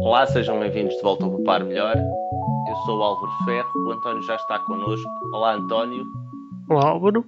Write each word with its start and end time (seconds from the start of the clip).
Olá, 0.00 0.26
sejam 0.26 0.58
bem-vindos 0.60 0.96
de 0.96 1.02
volta 1.02 1.24
ao 1.24 1.30
Poupar 1.30 1.64
Melhor. 1.64 1.96
Eu 1.96 2.76
sou 2.86 2.98
o 2.98 3.02
Álvaro 3.02 3.32
Ferro, 3.44 3.86
o 3.86 3.90
António 3.90 4.22
já 4.22 4.36
está 4.36 4.58
connosco. 4.58 5.10
Olá, 5.32 5.54
António. 5.54 6.04
Olá, 6.68 6.88
Álvaro. 6.88 7.26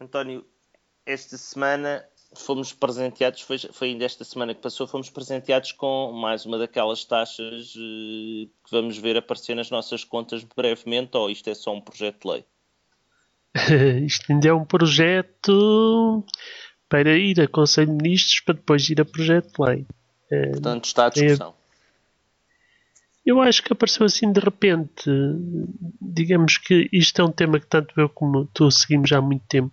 António, 0.00 0.44
esta 1.04 1.36
semana 1.36 2.04
fomos 2.34 2.72
presenteados, 2.72 3.40
foi, 3.40 3.58
foi 3.58 3.88
ainda 3.88 4.04
esta 4.04 4.24
semana 4.24 4.54
que 4.54 4.60
passou, 4.60 4.86
fomos 4.86 5.10
presenteados 5.10 5.72
com 5.72 6.12
mais 6.12 6.44
uma 6.44 6.58
daquelas 6.58 7.04
taxas 7.04 7.74
eh, 7.76 8.46
que 8.46 8.70
vamos 8.70 8.98
ver 8.98 9.16
aparecer 9.16 9.54
nas 9.54 9.70
nossas 9.70 10.04
contas 10.04 10.44
brevemente, 10.44 11.16
ou 11.16 11.30
isto 11.30 11.48
é 11.48 11.54
só 11.54 11.74
um 11.74 11.80
projeto 11.80 12.22
de 12.22 12.32
lei? 12.32 12.44
isto 14.04 14.30
ainda 14.30 14.48
é 14.48 14.52
um 14.52 14.64
projeto 14.64 16.24
para 16.88 17.16
ir 17.16 17.40
a 17.40 17.48
Conselho 17.48 17.96
de 17.96 18.02
Ministros 18.02 18.40
para 18.40 18.54
depois 18.54 18.88
ir 18.88 19.00
a 19.00 19.04
projeto 19.04 19.52
de 19.52 19.62
lei. 19.62 19.86
Eh, 20.30 20.50
Portanto, 20.50 20.84
está 20.84 21.06
à 21.06 21.08
discussão. 21.08 21.54
Eu 23.24 23.40
acho 23.40 23.62
que 23.62 23.72
apareceu 23.72 24.06
assim 24.06 24.30
de 24.30 24.38
repente. 24.38 25.10
Digamos 26.00 26.58
que 26.58 26.88
isto 26.92 27.20
é 27.20 27.24
um 27.24 27.32
tema 27.32 27.58
que 27.58 27.66
tanto 27.66 27.92
eu 28.00 28.08
como 28.08 28.46
tu 28.54 28.70
seguimos 28.70 29.10
há 29.12 29.20
muito 29.20 29.44
tempo. 29.48 29.72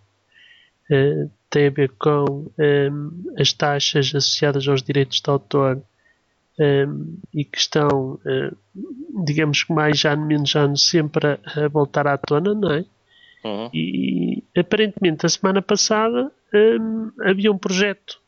Uh, 0.89 1.29
tem 1.49 1.67
a 1.67 1.69
ver 1.69 1.91
com 1.99 2.25
um, 2.25 2.51
ehm, 2.57 3.09
as 3.39 3.53
taxas 3.53 4.07
associadas 4.07 4.67
aos 4.67 4.81
direitos 4.81 5.21
de 5.21 5.29
autor 5.29 5.81
um, 6.59 7.17
e 7.33 7.45
que 7.45 7.57
estão, 7.57 8.19
uh, 8.25 8.57
digamos 9.23 9.63
que 9.63 9.71
mais 9.71 10.03
ano, 10.03 10.25
menos 10.25 10.55
ano, 10.55 10.75
sempre 10.75 11.27
a, 11.27 11.65
a 11.65 11.67
voltar 11.67 12.07
à 12.07 12.17
tona, 12.17 12.53
não 12.53 12.71
é? 12.71 12.85
Uhum. 13.43 13.69
E 13.73 14.43
aparentemente, 14.57 15.25
a 15.25 15.29
semana 15.29 15.61
passada 15.61 16.31
um, 16.53 17.11
havia 17.21 17.51
um 17.51 17.57
projeto 17.57 18.19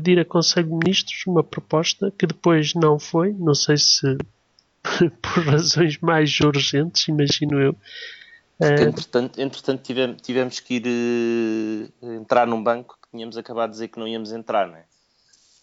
de 0.00 0.12
ir 0.12 0.20
a 0.20 0.24
Conselho 0.24 0.68
de 0.68 0.74
Ministros, 0.74 1.26
uma 1.26 1.42
proposta 1.42 2.12
que 2.16 2.26
depois 2.26 2.74
não 2.74 2.98
foi, 2.98 3.32
não 3.32 3.54
sei 3.54 3.76
se 3.76 4.16
por 5.20 5.44
razões 5.44 5.98
mais 5.98 6.38
urgentes, 6.40 7.08
imagino 7.08 7.60
eu. 7.60 7.72
Uh, 8.60 8.66
entretanto, 8.66 9.40
entretanto 9.40 9.82
tivemos, 9.82 10.22
tivemos 10.22 10.60
que 10.60 10.74
ir 10.74 11.90
uh, 12.00 12.12
entrar 12.12 12.46
num 12.46 12.62
banco 12.62 12.96
que 13.02 13.10
tínhamos 13.10 13.36
acabado 13.36 13.70
de 13.70 13.76
dizer 13.76 13.88
que 13.88 13.98
não 13.98 14.06
íamos 14.06 14.32
entrar, 14.32 14.68
não 14.68 14.76
é? 14.76 14.84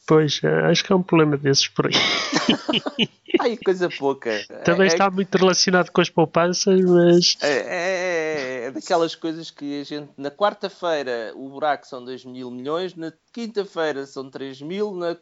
Pois, 0.06 0.42
acho 0.70 0.84
que 0.84 0.92
é 0.92 0.96
um 0.96 1.04
problema 1.04 1.38
desses 1.38 1.70
por 1.70 1.88
aí. 1.88 1.94
Ai, 3.40 3.56
coisa 3.56 3.90
pouca. 3.90 4.46
Também 4.66 4.88
é, 4.88 4.88
está 4.88 5.10
muito 5.10 5.34
relacionado 5.38 5.90
com 5.90 6.02
as 6.02 6.10
poupanças, 6.10 6.82
mas. 6.82 7.38
É, 7.42 8.51
é, 8.72 8.80
daquelas 8.80 9.16
coisas 9.16 9.52
que 9.52 9.82
a 9.82 9.84
gente. 9.84 10.12
Na 10.18 10.32
quarta-feira 10.32 11.34
o 11.36 11.50
buraco 11.50 11.88
são 11.88 12.04
2 12.04 12.26
mil 12.26 12.52
milhões, 12.52 12.96
na 12.96 13.14
quinta-feira 13.32 14.06
são 14.06 14.30
3 14.30 14.62
mil, 14.62 14.94
na 14.96 15.18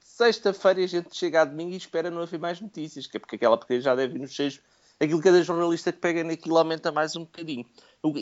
sexta-feira 0.00 0.82
a 0.82 0.86
gente 0.86 1.16
chega 1.16 1.42
a 1.42 1.44
domingo 1.44 1.72
e 1.72 1.76
espera 1.76 2.10
não 2.10 2.22
haver 2.22 2.38
mais 2.38 2.60
notícias, 2.60 3.06
que 3.06 3.16
é 3.16 3.20
porque 3.20 3.36
aquela 3.36 3.56
porque 3.56 3.80
já 3.80 3.94
deve 3.94 4.16
ir 4.16 4.20
nos 4.20 4.34
seis. 4.34 4.60
Aquilo 5.00 5.18
que 5.18 5.24
cada 5.24 5.42
jornalista 5.42 5.92
que 5.92 5.98
pega 5.98 6.22
naquilo 6.22 6.56
aumenta 6.56 6.92
mais 6.92 7.16
um 7.16 7.20
bocadinho. 7.20 7.66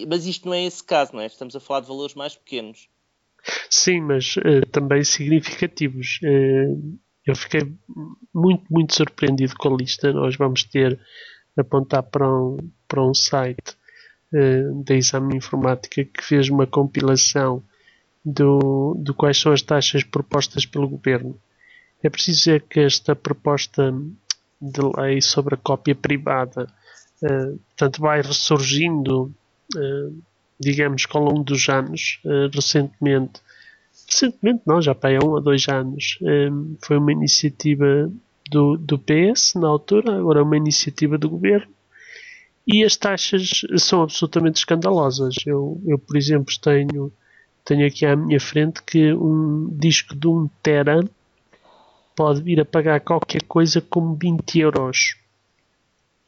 Mas 0.09 0.25
isto 0.25 0.47
não 0.47 0.55
é 0.55 0.65
esse 0.65 0.83
caso, 0.83 1.13
não 1.13 1.21
é? 1.21 1.27
Estamos 1.27 1.55
a 1.55 1.61
falar 1.61 1.81
de 1.81 1.89
valores 1.89 2.15
mais 2.15 2.35
pequenos. 2.35 2.89
Sim, 3.69 4.01
mas 4.01 4.37
uh, 4.37 4.67
também 4.71 5.05
significativos. 5.05 6.19
Uh, 6.23 6.99
eu 7.27 7.37
fiquei 7.37 7.61
muito, 8.35 8.65
muito 8.71 8.95
surpreendido 8.95 9.55
com 9.59 9.75
a 9.75 9.77
lista. 9.77 10.13
Nós 10.15 10.35
vamos 10.37 10.65
ter 10.65 10.99
apontar 11.59 12.05
para 12.05 12.27
um, 12.27 12.57
para 12.89 13.05
um 13.05 13.13
site 13.13 13.77
uh, 14.33 14.83
da 14.85 14.95
Exame 14.95 15.37
Informática 15.37 16.05
que 16.05 16.23
fez 16.23 16.49
uma 16.49 16.67
compilação 16.67 17.63
do, 18.25 18.95
do 18.99 19.15
quais 19.15 19.39
são 19.39 19.53
as 19.53 19.63
taxas 19.63 20.05
propostas 20.05 20.65
pelo 20.65 20.89
governo. 20.89 21.39
É 22.03 22.09
preciso 22.09 22.39
dizer 22.39 22.63
que 22.63 22.81
esta 22.81 23.15
proposta 23.15 23.92
de 24.61 24.81
lei 24.97 25.21
sobre 25.21 25.55
a 25.55 25.59
cópia 25.59 25.95
privada 25.95 26.69
uh, 27.23 27.61
vai 27.98 28.23
ressurgindo, 28.23 29.35
uh, 29.77 30.23
digamos 30.59 31.07
ao 31.13 31.23
longo 31.23 31.42
dos 31.42 31.69
anos, 31.69 32.21
uh, 32.25 32.48
recentemente 32.55 33.41
recentemente 34.07 34.63
não, 34.67 34.81
já 34.81 34.95
para 34.95 35.19
há 35.19 35.25
um 35.25 35.31
ou 35.31 35.41
dois 35.41 35.69
anos, 35.69 36.19
um, 36.23 36.77
foi 36.83 36.98
uma 36.98 37.13
iniciativa 37.13 38.11
do, 38.51 38.77
do 38.77 38.98
PS 38.98 39.55
na 39.55 39.69
altura, 39.69 40.19
agora 40.19 40.41
é 40.41 40.42
uma 40.42 40.57
iniciativa 40.57 41.17
do 41.17 41.29
governo 41.31 41.73
e 42.67 42.84
as 42.84 42.96
taxas 42.96 43.62
são 43.78 44.02
absolutamente 44.02 44.58
escandalosas. 44.58 45.34
Eu, 45.46 45.80
eu 45.84 45.98
por 45.98 46.17
exemplo, 46.17 46.55
tenho, 46.61 47.12
tenho 47.64 47.86
aqui 47.86 48.06
à 48.06 48.14
minha 48.14 48.40
frente 48.40 48.83
que 48.83 49.12
um 49.12 49.68
disco 49.77 50.14
de 50.14 50.28
1 50.28 50.48
tera 50.62 51.05
pode 52.14 52.42
vir 52.42 52.61
a 52.61 52.64
pagar 52.64 53.00
qualquer 53.00 53.42
coisa 53.45 53.80
como 53.80 54.14
20 54.14 54.61
euros. 54.61 55.17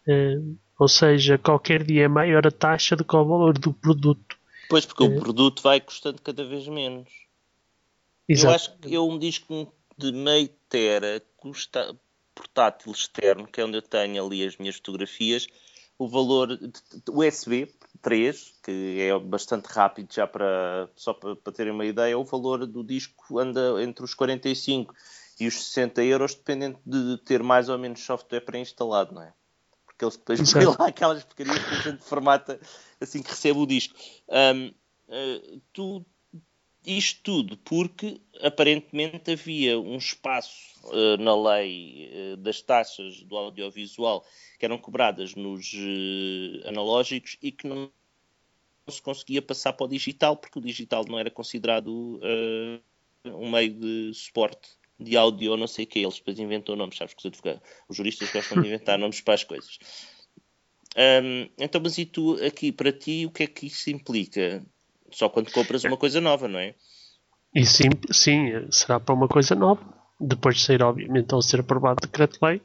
Uh, 0.06 0.56
ou 0.78 0.88
seja, 0.88 1.38
qualquer 1.38 1.84
dia 1.84 2.04
é 2.04 2.08
maior 2.08 2.46
a 2.46 2.50
taxa 2.50 2.96
do 2.96 3.04
que 3.04 3.16
o 3.16 3.24
valor 3.24 3.56
do 3.56 3.72
produto. 3.72 4.36
Pois, 4.68 4.84
porque 4.84 5.04
uh, 5.04 5.16
o 5.16 5.20
produto 5.20 5.62
vai 5.62 5.80
custando 5.80 6.20
cada 6.20 6.44
vez 6.44 6.66
menos. 6.66 7.08
Exato. 8.28 8.50
Eu 8.50 8.54
acho 8.54 8.78
que 8.78 8.94
eu 8.94 9.08
um 9.08 9.18
disco 9.18 9.72
de 9.96 10.10
meio 10.10 10.48
tera 10.68 11.22
custa 11.36 11.94
portátil 12.34 12.90
externo, 12.90 13.46
que 13.46 13.60
é 13.60 13.64
onde 13.64 13.78
eu 13.78 13.82
tenho 13.82 14.24
ali 14.24 14.44
as 14.44 14.56
minhas 14.56 14.76
fotografias, 14.76 15.46
o 15.98 16.08
valor 16.08 16.58
USB 17.10 17.72
3, 18.02 18.54
que 18.62 18.98
é 19.00 19.18
bastante 19.18 19.66
rápido 19.66 20.12
já 20.12 20.26
para 20.26 20.88
só 20.96 21.14
para, 21.14 21.36
para 21.36 21.52
terem 21.52 21.72
uma 21.72 21.86
ideia, 21.86 22.18
o 22.18 22.24
valor 22.24 22.66
do 22.66 22.84
disco 22.84 23.38
anda 23.38 23.82
entre 23.82 24.04
os 24.04 24.14
45 24.14 24.94
e 25.40 25.46
os 25.46 25.66
60 25.66 26.02
euros, 26.04 26.34
dependendo 26.34 26.78
de 26.84 27.18
ter 27.24 27.42
mais 27.42 27.68
ou 27.68 27.78
menos 27.78 28.04
software 28.04 28.40
pré-instalado, 28.40 29.14
não 29.14 29.22
é? 29.22 29.32
Porque 29.84 30.04
eles 30.04 30.16
depois 30.16 30.52
põem 30.52 30.64
lá 30.66 30.88
aquelas 30.88 31.24
porcarias 31.24 31.58
que 31.58 31.74
a 31.74 31.92
gente 31.92 32.04
formata 32.04 32.60
assim 33.00 33.22
que 33.22 33.30
recebe 33.30 33.58
o 33.58 33.66
disco. 33.66 33.94
Um, 34.28 34.66
uh, 34.66 34.74
eh, 35.08 35.58
tu 35.72 36.04
isto 36.84 37.20
tudo 37.22 37.56
porque 37.58 38.20
aparentemente 38.40 39.32
havia 39.32 39.78
um 39.78 39.96
espaço 39.96 40.78
uh, 40.84 41.16
na 41.18 41.34
lei 41.34 42.10
uh, 42.12 42.36
das 42.36 42.60
taxas 42.60 43.22
do 43.22 43.36
audiovisual 43.36 44.24
que 44.58 44.64
eram 44.64 44.78
cobradas 44.78 45.34
nos 45.34 45.72
uh, 45.72 46.68
analógicos 46.68 47.36
e 47.42 47.50
que 47.50 47.66
não 47.66 47.90
se 48.88 49.00
conseguia 49.00 49.40
passar 49.40 49.72
para 49.72 49.86
o 49.86 49.88
digital 49.88 50.36
porque 50.36 50.58
o 50.58 50.62
digital 50.62 51.04
não 51.08 51.18
era 51.18 51.30
considerado 51.30 52.20
um 53.24 53.50
meio 53.50 53.72
de 53.72 54.12
suporte 54.12 54.68
de 55.00 55.16
áudio 55.16 55.52
ou 55.52 55.56
não 55.56 55.66
sei 55.66 55.84
o 55.84 55.88
que. 55.88 56.00
Eles 56.00 56.18
depois 56.18 56.38
inventam 56.38 56.76
nomes, 56.76 56.96
sabes 56.96 57.14
que 57.14 57.20
os, 57.20 57.26
advogados, 57.26 57.62
os 57.88 57.96
juristas 57.96 58.30
gostam 58.30 58.60
de 58.60 58.68
inventar 58.68 58.98
nomes 59.00 59.22
para 59.22 59.34
as 59.34 59.44
coisas. 59.44 59.78
Um, 60.96 61.48
então, 61.58 61.80
mas 61.82 61.98
e 61.98 62.06
tu 62.06 62.34
aqui, 62.44 62.70
para 62.70 62.92
ti, 62.92 63.26
o 63.26 63.30
que 63.30 63.42
é 63.42 63.46
que 63.46 63.66
isso 63.66 63.90
implica? 63.90 64.64
Só 65.14 65.28
quando 65.28 65.50
compras 65.52 65.84
uma 65.84 65.96
coisa 65.96 66.20
nova, 66.20 66.48
não 66.48 66.58
é? 66.58 66.74
E 67.54 67.64
sim, 67.64 67.88
sim, 68.10 68.50
será 68.70 68.98
para 68.98 69.14
uma 69.14 69.28
coisa 69.28 69.54
nova. 69.54 69.80
Depois 70.20 70.56
de 70.56 70.62
sair, 70.62 70.82
obviamente, 70.82 71.32
ao 71.32 71.40
ser 71.40 71.60
aprovado 71.60 72.00
o 72.02 72.06
decreto-lei. 72.06 72.60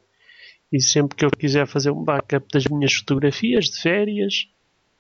E 0.72 0.82
sempre 0.82 1.16
que 1.16 1.24
eu 1.24 1.30
quiser 1.32 1.68
fazer 1.68 1.92
um 1.92 2.04
backup 2.04 2.48
das 2.52 2.66
minhas 2.66 2.94
fotografias 2.94 3.66
de 3.66 3.82
férias, 3.82 4.48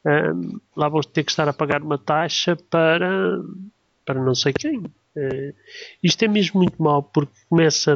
um, 0.06 0.60
lá 0.76 0.88
vou 0.90 1.02
ter 1.04 1.24
que 1.24 1.32
estar 1.32 1.48
a 1.48 1.54
pagar 1.54 1.82
uma 1.82 1.98
taxa 1.98 2.56
para, 2.56 3.40
para 4.06 4.24
não 4.24 4.36
sei 4.36 4.54
quem. 4.54 4.78
Uh, 4.80 5.54
isto 6.04 6.24
é 6.24 6.28
mesmo 6.28 6.60
muito 6.60 6.81
mau 6.81 7.02
porque 7.02 7.34
começa. 7.50 7.96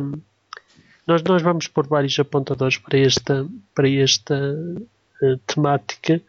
Nós, 1.05 1.21
nós 1.23 1.41
vamos 1.41 1.67
pôr 1.67 1.87
vários 1.87 2.17
apontadores 2.17 2.77
para 2.77 2.97
esta, 2.97 3.47
para 3.75 3.89
esta 3.89 4.35
uh, 5.23 5.37
temática 5.47 6.21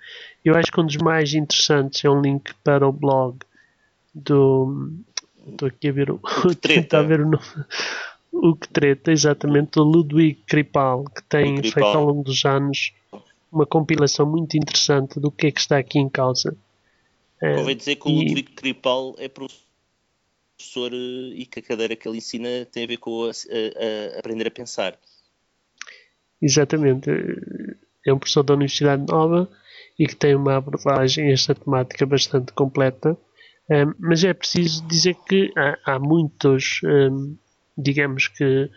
eu 0.45 0.55
acho 0.55 0.71
que 0.71 0.81
um 0.81 0.85
dos 0.85 0.99
mais 0.99 1.33
interessantes 1.33 2.05
é 2.05 2.11
um 2.11 2.21
link 2.21 2.53
para 2.63 2.87
o 2.87 2.93
blog 2.93 3.39
do. 4.15 4.93
Estou 5.49 5.69
aqui 5.69 5.89
a 5.89 5.93
ver 5.93 6.11
o. 6.11 6.19
que 6.19 6.55
treta. 6.61 6.99
a 6.99 7.03
ver 7.03 7.21
o, 7.21 7.31
nome, 7.31 7.45
o 8.31 8.55
que 8.55 8.69
treta, 8.69 9.11
exatamente, 9.11 9.73
do 9.73 9.83
Ludwig 9.83 10.43
Kripal, 10.47 11.05
que 11.05 11.23
tem 11.25 11.57
Kripal. 11.57 11.73
feito 11.73 11.97
ao 11.97 12.05
longo 12.05 12.23
dos 12.23 12.45
anos 12.45 12.93
uma 13.51 13.65
compilação 13.65 14.27
muito 14.27 14.57
interessante 14.57 15.19
do 15.19 15.31
que 15.31 15.47
é 15.47 15.51
que 15.51 15.61
está 15.61 15.79
aqui 15.79 15.99
em 15.99 16.11
causa. 16.11 16.55
Convém 17.41 17.73
é, 17.73 17.75
dizer 17.75 17.97
que 17.97 18.09
o 18.09 18.11
e... 18.11 18.29
Ludwig 18.29 18.53
Kripal 18.53 19.15
é 19.19 19.29
professor 19.29 20.93
eh, 20.93 21.35
e 21.37 21.47
que 21.47 21.61
a 21.61 21.63
cadeira 21.63 21.97
que 21.97 22.07
ele 22.07 22.19
ensina 22.19 22.67
tem 22.71 22.85
a 22.85 22.87
ver 22.87 22.97
com 22.99 23.25
a, 23.25 23.31
a, 23.31 24.17
a 24.17 24.19
aprender 24.19 24.47
a 24.49 24.51
pensar. 24.51 24.99
Exatamente. 26.43 27.11
É 28.07 28.13
um 28.13 28.19
professor 28.19 28.43
da 28.43 28.55
Universidade 28.55 29.05
Nova 29.09 29.49
e 29.99 30.07
que 30.07 30.17
tem 30.17 30.35
uma 30.35 30.57
abordagem 30.57 31.29
a 31.29 31.33
esta 31.33 31.55
temática 31.55 32.05
bastante 32.05 32.53
completa. 32.53 33.17
Um, 33.71 33.95
mas 33.99 34.23
é 34.25 34.35
preciso 34.35 34.87
dizer 34.87 35.17
que 35.27 35.53
há, 35.57 35.95
há 35.95 35.99
muitos, 35.99 36.81
um, 36.85 37.37
digamos 37.79 38.29
que, 38.29 38.71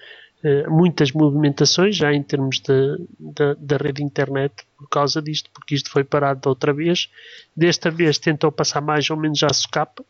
uh, 0.43 0.71
muitas 0.71 1.11
movimentações 1.11 1.95
já 1.95 2.13
em 2.13 2.23
termos 2.23 2.61
da 2.61 3.77
rede 3.77 4.01
internet 4.01 4.53
por 4.77 4.87
causa 4.87 5.21
disto, 5.21 5.49
porque 5.53 5.75
isto 5.75 5.89
foi 5.91 6.03
parado 6.03 6.47
outra 6.47 6.71
vez. 6.71 7.09
Desta 7.55 7.91
vez 7.91 8.17
tentou 8.17 8.51
passar 8.51 8.79
mais 8.79 9.09
ou 9.09 9.17
menos 9.17 9.43
à 9.43 9.49
socapa. 9.51 10.05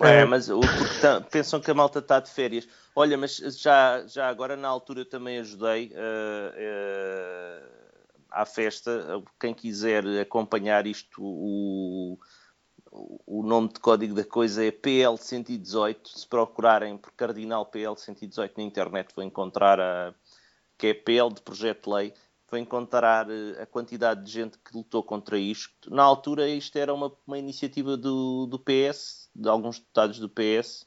É, 0.00 0.24
mas 0.24 0.48
o, 0.48 0.60
tá, 1.00 1.20
pensam 1.20 1.60
que 1.60 1.70
a 1.70 1.74
malta 1.74 1.98
está 1.98 2.20
de 2.20 2.30
férias. 2.30 2.68
Olha, 2.94 3.18
mas 3.18 3.36
já, 3.36 4.04
já 4.06 4.28
agora 4.28 4.56
na 4.56 4.68
altura 4.68 5.04
também 5.04 5.38
ajudei 5.38 5.92
uh, 5.92 6.50
uh, 6.54 7.77
à 8.30 8.44
festa. 8.44 9.22
Quem 9.40 9.54
quiser 9.54 10.04
acompanhar 10.20 10.86
isto, 10.86 11.22
o, 11.22 12.18
o 12.90 13.42
nome 13.42 13.68
de 13.68 13.80
código 13.80 14.14
da 14.14 14.24
coisa 14.24 14.64
é 14.64 14.70
PL118. 14.70 16.08
Se 16.16 16.26
procurarem 16.26 16.96
por 16.96 17.12
Cardinal 17.12 17.70
PL118 17.70 18.52
na 18.56 18.62
internet, 18.62 19.14
vão 19.14 19.24
encontrar 19.24 19.80
a, 19.80 20.14
que 20.76 20.88
é 20.88 20.94
PL 20.94 21.32
de 21.32 21.42
Projeto 21.42 21.84
de 21.84 21.94
Lei. 21.94 22.14
Vão 22.50 22.58
encontrar 22.58 23.26
a 23.60 23.66
quantidade 23.66 24.24
de 24.24 24.30
gente 24.30 24.58
que 24.58 24.74
lutou 24.74 25.02
contra 25.02 25.38
isto. 25.38 25.94
Na 25.94 26.02
altura, 26.02 26.48
isto 26.48 26.76
era 26.76 26.94
uma, 26.94 27.12
uma 27.26 27.38
iniciativa 27.38 27.94
do, 27.94 28.46
do 28.46 28.58
PS, 28.58 29.28
de 29.34 29.48
alguns 29.50 29.78
deputados 29.78 30.18
do 30.18 30.30
PS, 30.30 30.86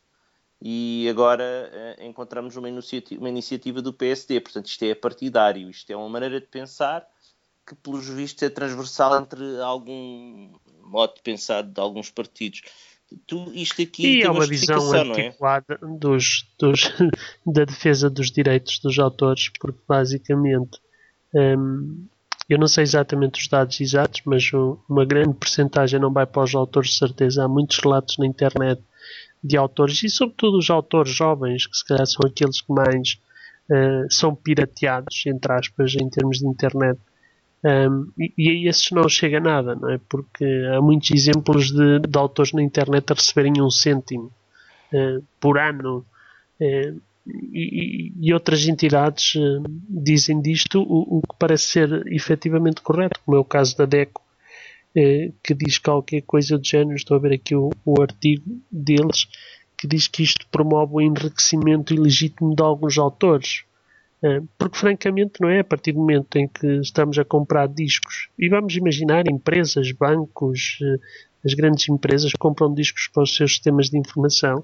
e 0.60 1.08
agora 1.08 1.98
uh, 2.00 2.04
encontramos 2.04 2.56
uma 2.56 2.68
uma 2.68 3.30
iniciativa, 3.30 3.82
do 3.82 3.94
PSD. 3.94 4.40
Portanto, 4.40 4.68
isto 4.68 4.84
é 4.84 4.96
partidário, 4.96 5.70
isto 5.70 5.92
é 5.92 5.96
uma 5.96 6.10
maneira 6.10 6.42
de 6.42 6.48
pensar 6.48 7.08
que, 7.71 7.75
pelos 7.75 8.07
vistos, 8.07 8.44
é 8.44 8.50
transversal 8.50 9.21
entre 9.21 9.62
algum 9.62 10.50
modo 10.83 11.15
de 11.15 11.21
pensar 11.21 11.63
de 11.63 11.79
alguns 11.79 12.09
partidos. 12.09 12.62
Tu, 13.25 13.51
isto 13.53 13.81
aqui 13.81 14.19
e 14.19 14.23
é 14.23 14.29
uma 14.29 14.45
visão 14.45 14.94
é? 14.94 15.01
antiquada 15.01 15.79
é? 15.81 15.85
dos, 15.97 16.45
dos, 16.59 16.91
da 17.45 17.65
defesa 17.65 18.09
dos 18.09 18.31
direitos 18.31 18.79
dos 18.79 19.00
autores, 19.00 19.50
porque 19.59 19.79
basicamente 19.88 20.79
um, 21.33 22.06
eu 22.50 22.57
não 22.57 22.68
sei 22.68 22.83
exatamente 22.83 23.39
os 23.39 23.47
dados 23.47 23.79
exatos, 23.79 24.21
mas 24.25 24.50
uma 24.89 25.06
grande 25.06 25.33
porcentagem 25.33 26.00
não 26.00 26.12
vai 26.12 26.25
para 26.25 26.44
os 26.44 26.53
autores 26.53 26.91
de 26.91 26.97
certeza. 26.97 27.45
Há 27.45 27.47
muitos 27.47 27.79
relatos 27.79 28.18
na 28.18 28.25
internet 28.25 28.81
de 29.44 29.57
autores 29.57 30.03
e 30.03 30.09
sobretudo 30.09 30.57
os 30.57 30.69
autores 30.69 31.13
jovens, 31.13 31.65
que 31.65 31.75
se 31.75 31.85
calhar 31.85 32.06
são 32.06 32.21
aqueles 32.25 32.62
que 32.62 32.71
mais 32.73 33.19
uh, 33.69 34.12
são 34.12 34.35
pirateados, 34.35 35.23
entre 35.25 35.53
aspas, 35.53 35.95
em 35.95 36.09
termos 36.09 36.39
de 36.39 36.47
internet. 36.47 37.00
Um, 37.63 38.12
e, 38.18 38.34
e 38.38 38.68
a 38.68 38.69
esses 38.69 38.90
não 38.92 39.08
chega 39.08 39.40
nada, 39.40 39.75
não 39.75 39.90
é? 39.90 40.00
Porque 40.10 40.44
há 40.75 40.81
muitos 40.81 41.12
exemplos 41.12 41.72
de, 41.72 42.00
de 42.00 42.18
autores 42.18 42.54
na 42.54 42.62
internet 42.62 43.12
a 43.12 43.16
receberem 43.16 43.62
um 43.62 43.69
cêntimo 43.69 44.31
uh, 44.94 45.24
por 45.40 45.60
ano. 45.60 46.06
Uh, 46.60 47.00
e, 47.28 48.12
e, 48.19 48.34
outras 48.34 48.68
entidades 48.68 49.36
uh, 49.36 49.63
dizem 49.88 50.42
disto 50.42 50.81
o, 50.81 51.19
o, 51.19 51.22
que 51.22 51.36
parece 51.38 51.66
ser 51.66 52.08
efetivamente 52.08 52.81
correto, 52.81 53.19
como 53.24 53.38
é 53.38 53.40
o 53.40 53.46
caso 53.46 53.78
da 53.78 53.86
DECO, 53.86 54.22
que 55.44 55.54
diz 55.54 55.78
qualquer 55.78 56.22
coisa 56.24 56.57
do 56.57 56.68
género. 56.68 56.96
Estou 56.96 57.16
a 57.16 57.19
ver 57.19 57.34
aqui 57.34 57.56
o, 57.56 57.69
o 57.86 58.02
artigo 58.02 58.44
deles 58.69 59.28
que 59.78 59.88
diz 59.88 60.07
que 60.07 60.22
isto 60.22 60.46
promove 60.52 60.96
o 60.96 61.02
enriquecimento 61.02 61.94
ilegítimo 61.94 62.56
de 62.56 62.62
alguns 62.62 62.98
autores. 62.98 63.64
Eh, 64.23 64.41
porque, 64.57 64.77
francamente, 64.77 65.41
não 65.41 65.50
é? 65.50 65.59
A 65.59 65.63
partir 65.63 65.94
do 65.94 66.00
momento 66.00 66.35
em 66.38 66.47
que 66.47 66.68
estamos 66.79 67.18
a 67.18 67.25
comprar 67.25 67.68
discos 67.68 68.29
e 68.38 68.47
vamos 68.50 68.75
imaginar 68.75 69.27
empresas, 69.27 69.91
bancos, 69.91 70.77
eh, 70.81 71.00
as 71.44 71.53
grandes 71.56 71.89
empresas 71.89 72.31
que 72.31 72.38
compram 72.38 72.71
discos 72.71 73.07
para 73.07 73.23
os 73.23 73.35
seus 73.35 73.51
sistemas 73.51 73.89
de 73.89 73.97
informação, 73.97 74.63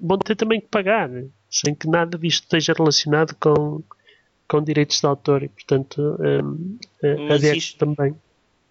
vão 0.00 0.18
ter 0.18 0.34
também 0.36 0.60
que 0.60 0.68
pagar, 0.68 1.10
sem 1.50 1.74
que 1.74 1.86
nada 1.86 2.18
disto 2.18 2.44
esteja 2.44 2.74
relacionado 2.74 3.34
com, 3.38 3.82
com 4.48 4.62
direitos 4.62 5.00
de 5.00 5.06
autor 5.06 5.42
e, 5.42 5.48
portanto, 5.48 6.18
a 7.30 7.36
DEC 7.38 7.76
também. 7.78 8.14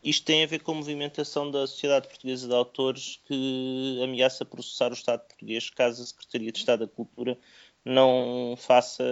isto 0.04 0.24
tem 0.24 0.44
a 0.44 0.48
ver 0.48 0.62
com 0.62 0.74
a 0.74 0.76
movimentação 0.76 1.50
da 1.50 1.66
Sociedade 1.66 2.08
Portuguesa 2.08 2.48
de 2.48 2.54
Autores 2.54 3.20
que 3.28 4.02
ameaça 4.04 4.46
processar 4.46 4.92
o 4.92 4.94
Estado 4.94 5.22
português 5.28 5.70
caso 5.72 6.04
a 6.04 6.06
Secretaria 6.06 6.52
de 6.52 6.60
Estado 6.60 6.82
da 6.82 6.88
Cultura 6.88 7.38
não 7.86 8.56
faça 8.58 9.04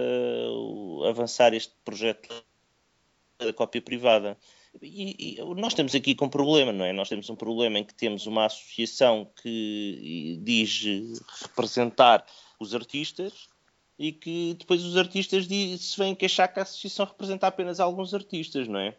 avançar 1.08 1.54
este 1.54 1.72
projeto 1.84 2.28
da 3.38 3.52
cópia 3.52 3.80
privada. 3.80 4.36
E, 4.82 5.38
e, 5.38 5.54
nós 5.54 5.74
temos 5.74 5.94
aqui 5.94 6.14
com 6.14 6.26
um 6.26 6.30
problema, 6.30 6.72
não 6.72 6.84
é? 6.84 6.92
Nós 6.92 7.08
temos 7.08 7.30
um 7.30 7.36
problema 7.36 7.78
em 7.78 7.84
que 7.84 7.94
temos 7.94 8.26
uma 8.26 8.46
associação 8.46 9.30
que 9.40 10.40
diz 10.42 10.84
representar 11.42 12.26
os 12.58 12.74
artistas 12.74 13.48
e 13.96 14.12
que 14.12 14.54
depois 14.58 14.82
os 14.84 14.96
artistas 14.96 15.46
se 15.46 15.98
vêm 15.98 16.14
queixar 16.14 16.52
que 16.52 16.58
a 16.58 16.64
associação 16.64 17.06
representa 17.06 17.46
apenas 17.46 17.78
alguns 17.78 18.12
artistas, 18.12 18.66
não 18.66 18.80
é? 18.80 18.96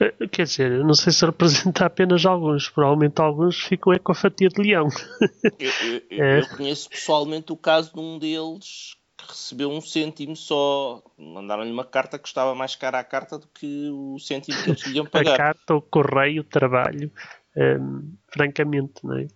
Eh, 0.00 0.28
quer 0.30 0.44
dizer, 0.44 0.84
não 0.84 0.94
sei 0.94 1.12
se 1.12 1.24
representa 1.24 1.86
apenas 1.86 2.24
alguns, 2.26 2.68
provavelmente 2.68 3.20
alguns 3.20 3.58
ficam 3.60 3.92
é 3.92 3.98
com 3.98 4.12
a 4.12 4.14
fatia 4.14 4.48
de 4.48 4.60
leão. 4.60 4.88
Eu, 5.58 6.02
eu, 6.10 6.24
é. 6.24 6.40
eu 6.40 6.48
conheço 6.48 6.90
pessoalmente 6.90 7.52
o 7.52 7.56
caso 7.56 7.92
de 7.94 8.00
um 8.00 8.18
deles 8.18 8.96
que 9.16 9.26
recebeu 9.26 9.70
um 9.70 9.80
cêntimo 9.80 10.36
só. 10.36 11.02
Mandaram-lhe 11.18 11.72
uma 11.72 11.84
carta 11.84 12.18
que 12.18 12.24
custava 12.24 12.54
mais 12.54 12.76
cara 12.76 12.98
a 12.98 13.04
carta 13.04 13.38
do 13.38 13.46
que 13.48 13.88
o 13.90 14.18
cêntimo 14.18 14.62
que 14.62 14.70
eles 14.70 14.82
lhe 14.86 14.96
iam 14.96 15.06
pagar. 15.06 15.34
A 15.34 15.36
carta, 15.36 15.74
o 15.74 15.80
correio, 15.80 16.42
o 16.42 16.44
trabalho, 16.44 17.10
um, 17.56 18.12
francamente, 18.28 18.94
não 19.02 19.16
é? 19.16 19.26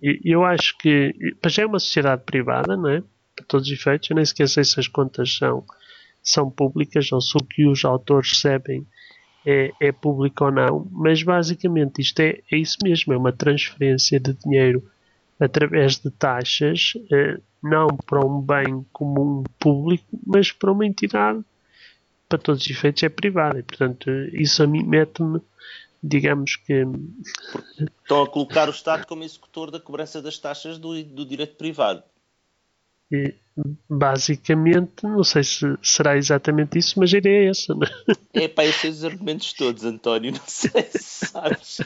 Eu 0.00 0.44
acho 0.44 0.76
que. 0.78 1.14
Já 1.46 1.64
é 1.64 1.66
uma 1.66 1.78
sociedade 1.78 2.22
privada, 2.24 2.76
não 2.76 2.88
é? 2.88 3.02
Para 3.36 3.44
todos 3.46 3.66
os 3.66 3.72
efeitos, 3.72 4.08
eu 4.08 4.16
nem 4.16 4.24
sequer 4.24 4.48
sei 4.48 4.64
se 4.64 4.80
as 4.80 4.88
contas 4.88 5.36
são, 5.36 5.64
são 6.22 6.50
públicas 6.50 7.12
ou 7.12 7.20
se 7.20 7.36
o 7.36 7.44
que 7.44 7.66
os 7.66 7.84
autores 7.84 8.32
recebem 8.32 8.86
é, 9.46 9.72
é 9.80 9.92
público 9.92 10.44
ou 10.44 10.52
não, 10.52 10.88
mas 10.90 11.22
basicamente 11.22 12.00
isto 12.00 12.20
é, 12.20 12.40
é 12.50 12.56
isso 12.56 12.78
mesmo, 12.82 13.12
é 13.12 13.16
uma 13.16 13.32
transferência 13.32 14.18
de 14.20 14.32
dinheiro 14.34 14.82
através 15.38 15.98
de 15.98 16.10
taxas, 16.10 16.92
eh, 17.10 17.40
não 17.62 17.88
para 17.88 18.24
um 18.24 18.40
bem 18.40 18.86
comum 18.92 19.42
público, 19.58 20.04
mas 20.24 20.52
para 20.52 20.70
uma 20.70 20.86
entidade, 20.86 21.42
para 22.28 22.38
todos 22.38 22.62
os 22.62 22.70
efeitos, 22.70 23.02
é 23.02 23.08
privada. 23.08 23.58
E, 23.58 23.62
portanto, 23.62 24.10
isso 24.32 24.62
a 24.62 24.66
mim 24.66 24.84
mete-me, 24.84 25.40
digamos 26.02 26.56
que. 26.56 26.84
Estão 28.02 28.22
a 28.22 28.28
colocar 28.28 28.68
o 28.68 28.72
Estado 28.72 29.06
como 29.06 29.24
executor 29.24 29.70
da 29.70 29.80
cobrança 29.80 30.22
das 30.22 30.38
taxas 30.38 30.78
do, 30.78 31.02
do 31.04 31.26
direito 31.26 31.56
privado. 31.56 32.02
E, 33.10 33.34
basicamente, 33.88 35.02
não 35.02 35.24
sei 35.24 35.44
se 35.44 35.66
será 35.82 36.16
exatamente 36.16 36.78
isso, 36.78 36.98
mas 36.98 37.12
a 37.12 37.18
ideia 37.18 37.46
é 37.46 37.50
essa. 37.50 37.74
Não 37.74 37.86
é? 37.86 38.12
é 38.44 38.48
pá, 38.48 38.64
eu 38.64 38.72
sei 38.72 38.90
os 38.90 39.04
argumentos 39.04 39.52
todos, 39.52 39.84
António, 39.84 40.32
não 40.32 40.40
sei 40.46 40.88
se 40.90 41.26
sabes, 41.26 41.80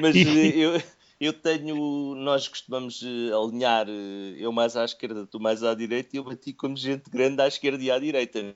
mas 0.00 0.14
eu, 0.54 0.82
eu 1.20 1.32
tenho, 1.32 2.14
nós 2.16 2.48
costumamos 2.48 3.02
eh, 3.02 3.32
alinhar, 3.32 3.86
eh, 3.88 4.34
eu 4.38 4.52
mais 4.52 4.76
à 4.76 4.84
esquerda, 4.84 5.26
tu 5.26 5.38
mais 5.38 5.62
à 5.62 5.74
direita, 5.74 6.10
e 6.12 6.18
eu 6.18 6.24
bati 6.24 6.52
como 6.52 6.76
gente 6.76 7.08
grande 7.10 7.40
à 7.40 7.46
esquerda 7.46 7.82
e 7.82 7.90
à 7.90 7.98
direita. 7.98 8.54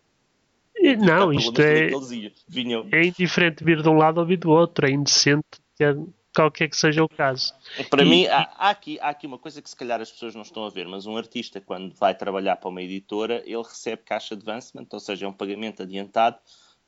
Não, 0.99 1.33
isto 1.33 1.61
é, 1.63 1.89
é 2.93 3.07
indiferente 3.07 3.65
vir 3.65 3.83
de 3.83 3.89
um 3.89 3.97
lado 3.97 4.19
ou 4.19 4.27
vir 4.27 4.37
do 4.37 4.51
outro, 4.51 4.87
é 4.87 4.91
indecente. 4.91 5.47
É, 5.81 5.95
qualquer 6.37 6.69
que 6.69 6.77
seja 6.77 7.03
o 7.03 7.09
caso. 7.09 7.55
Para 7.89 8.05
e, 8.05 8.09
mim, 8.09 8.27
há, 8.27 8.43
há, 8.59 8.71
aqui, 8.71 8.99
há 9.01 9.09
aqui 9.09 9.27
uma 9.27 9.39
coisa 9.39 9.63
que 9.63 9.71
se 9.71 9.75
calhar 9.75 9.99
as 10.03 10.13
pessoas 10.13 10.35
não 10.35 10.43
estão 10.43 10.67
a 10.67 10.71
ver, 10.71 10.87
mas 10.87 11.07
um 11.07 11.17
artista, 11.17 11.63
quando 11.63 11.95
vai 11.95 12.15
trabalhar 12.15 12.57
para 12.57 12.69
uma 12.69 12.83
editora, 12.83 13.43
ele 13.47 13.63
recebe 13.63 14.03
caixa 14.03 14.35
advancement, 14.35 14.87
ou 14.93 15.01
seja, 15.01 15.25
é 15.25 15.29
um 15.29 15.33
pagamento 15.33 15.83
adiantado 15.83 16.37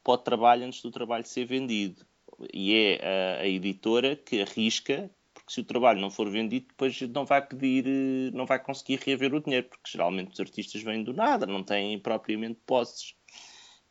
para 0.05 0.13
o 0.13 0.19
trabalho 0.19 0.67
antes 0.67 0.83
do 0.83 0.91
trabalho 0.91 1.25
ser 1.25 1.47
vendido. 1.47 2.05
E 2.53 2.75
é 2.75 3.39
a, 3.39 3.43
a 3.43 3.49
editora 3.49 4.15
que 4.15 4.43
arrisca, 4.43 5.11
porque 5.33 5.51
se 5.51 5.61
o 5.61 5.65
trabalho 5.65 5.99
não 5.99 6.11
for 6.11 6.29
vendido, 6.31 6.67
depois 6.69 7.01
não 7.01 7.25
vai 7.25 7.41
pedir, 7.41 8.31
não 8.35 8.45
vai 8.45 8.59
conseguir 8.59 9.01
reaver 9.03 9.35
o 9.35 9.41
dinheiro, 9.41 9.67
porque 9.67 9.91
geralmente 9.91 10.35
os 10.35 10.41
artistas 10.41 10.83
vêm 10.83 11.03
do 11.03 11.15
nada, 11.15 11.47
não 11.47 11.63
têm 11.63 11.99
propriamente 11.99 12.61
posses. 12.67 13.15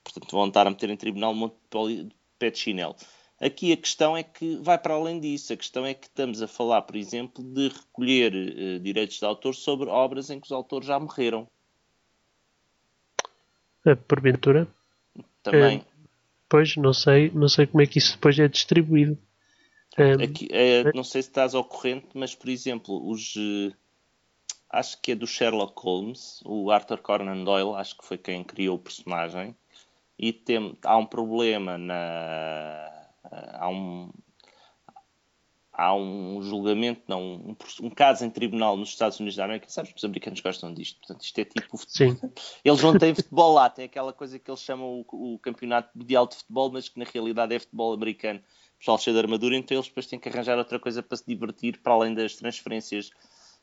Portanto, 0.03 0.31
vão 0.31 0.47
estar 0.47 0.67
a 0.67 0.69
meter 0.69 0.89
em 0.91 0.95
tribunal 0.95 1.31
um 1.31 1.35
monte 1.35 1.55
de 2.05 2.15
pé 2.37 2.51
de 2.51 2.59
chinelo. 2.59 2.95
Aqui 3.39 3.71
a 3.71 3.77
questão 3.77 4.17
é 4.17 4.23
que 4.23 4.55
vai 4.57 4.77
para 4.77 4.95
além 4.95 5.19
disso. 5.19 5.53
A 5.53 5.57
questão 5.57 5.85
é 5.85 5.93
que 5.93 6.07
estamos 6.07 6.41
a 6.41 6.47
falar, 6.47 6.81
por 6.81 6.95
exemplo, 6.95 7.43
de 7.43 7.67
recolher 7.67 8.33
uh, 8.33 8.79
direitos 8.79 9.19
de 9.19 9.25
autor 9.25 9.53
sobre 9.53 9.89
obras 9.89 10.29
em 10.29 10.39
que 10.39 10.47
os 10.47 10.51
autores 10.51 10.87
já 10.87 10.99
morreram. 10.99 11.47
Uh, 13.85 13.95
porventura? 13.95 14.67
Também. 15.43 15.77
Uh, 15.77 15.85
pois, 16.49 16.75
não 16.75 16.93
sei, 16.93 17.29
não 17.31 17.47
sei 17.47 17.67
como 17.67 17.83
é 17.83 17.85
que 17.85 17.99
isso 17.99 18.13
depois 18.13 18.39
é 18.39 18.47
distribuído. 18.47 19.17
Aqui, 20.23 20.47
não 20.93 21.03
sei 21.03 21.23
se 21.23 21.29
estás 21.29 21.55
ao 21.55 21.63
corrente, 21.63 22.09
mas, 22.13 22.35
por 22.35 22.49
exemplo, 22.49 23.09
os 23.09 23.33
acho 24.69 25.01
que 25.01 25.13
é 25.13 25.15
do 25.15 25.25
Sherlock 25.25 25.73
Holmes, 25.81 26.41
o 26.45 26.69
Arthur 26.69 26.99
Conan 26.99 27.43
Doyle, 27.43 27.75
acho 27.75 27.97
que 27.97 28.05
foi 28.05 28.17
quem 28.17 28.43
criou 28.43 28.75
o 28.75 28.79
personagem, 28.79 29.55
e 30.19 30.33
tem, 30.33 30.77
há 30.83 30.97
um 30.97 31.05
problema 31.05 31.77
na, 31.77 32.96
há 33.31 33.69
um 33.69 34.11
há 35.77 35.93
um 35.93 36.41
julgamento, 36.41 37.03
não, 37.07 37.21
um, 37.21 37.55
um, 37.83 37.89
caso 37.91 38.25
em 38.25 38.31
tribunal 38.31 38.75
nos 38.75 38.89
Estados 38.89 39.19
Unidos 39.19 39.37
da 39.37 39.45
América, 39.45 39.69
sabes 39.69 39.91
que 39.91 39.97
os 39.97 40.03
americanos 40.03 40.41
gostam 40.41 40.73
disto, 40.73 40.97
portanto 40.97 41.23
isto 41.23 41.37
é 41.37 41.45
tipo 41.45 41.77
Sim. 41.87 42.19
eles 42.65 42.81
não 42.81 42.97
têm 42.97 43.13
futebol 43.13 43.53
lá, 43.53 43.69
tem 43.69 43.85
aquela 43.85 44.11
coisa 44.11 44.39
que 44.39 44.49
eles 44.49 44.61
chamam 44.61 45.05
o, 45.07 45.35
o, 45.35 45.39
campeonato 45.39 45.95
mundial 45.95 46.25
de 46.25 46.35
futebol, 46.35 46.71
mas 46.71 46.89
que 46.89 46.97
na 46.97 47.05
realidade 47.05 47.53
é 47.53 47.59
futebol 47.59 47.93
americano, 47.93 48.39
o 48.39 48.79
pessoal 48.79 48.97
cheio 48.97 49.13
de 49.15 49.21
armadura, 49.21 49.55
então 49.55 49.77
eles 49.77 49.87
depois 49.87 50.07
têm 50.07 50.19
que 50.19 50.27
arranjar 50.27 50.57
outra 50.57 50.79
coisa 50.79 51.03
para 51.03 51.15
se 51.15 51.25
divertir, 51.27 51.79
para 51.79 51.93
além 51.93 52.15
das 52.15 52.35
transferências. 52.35 53.11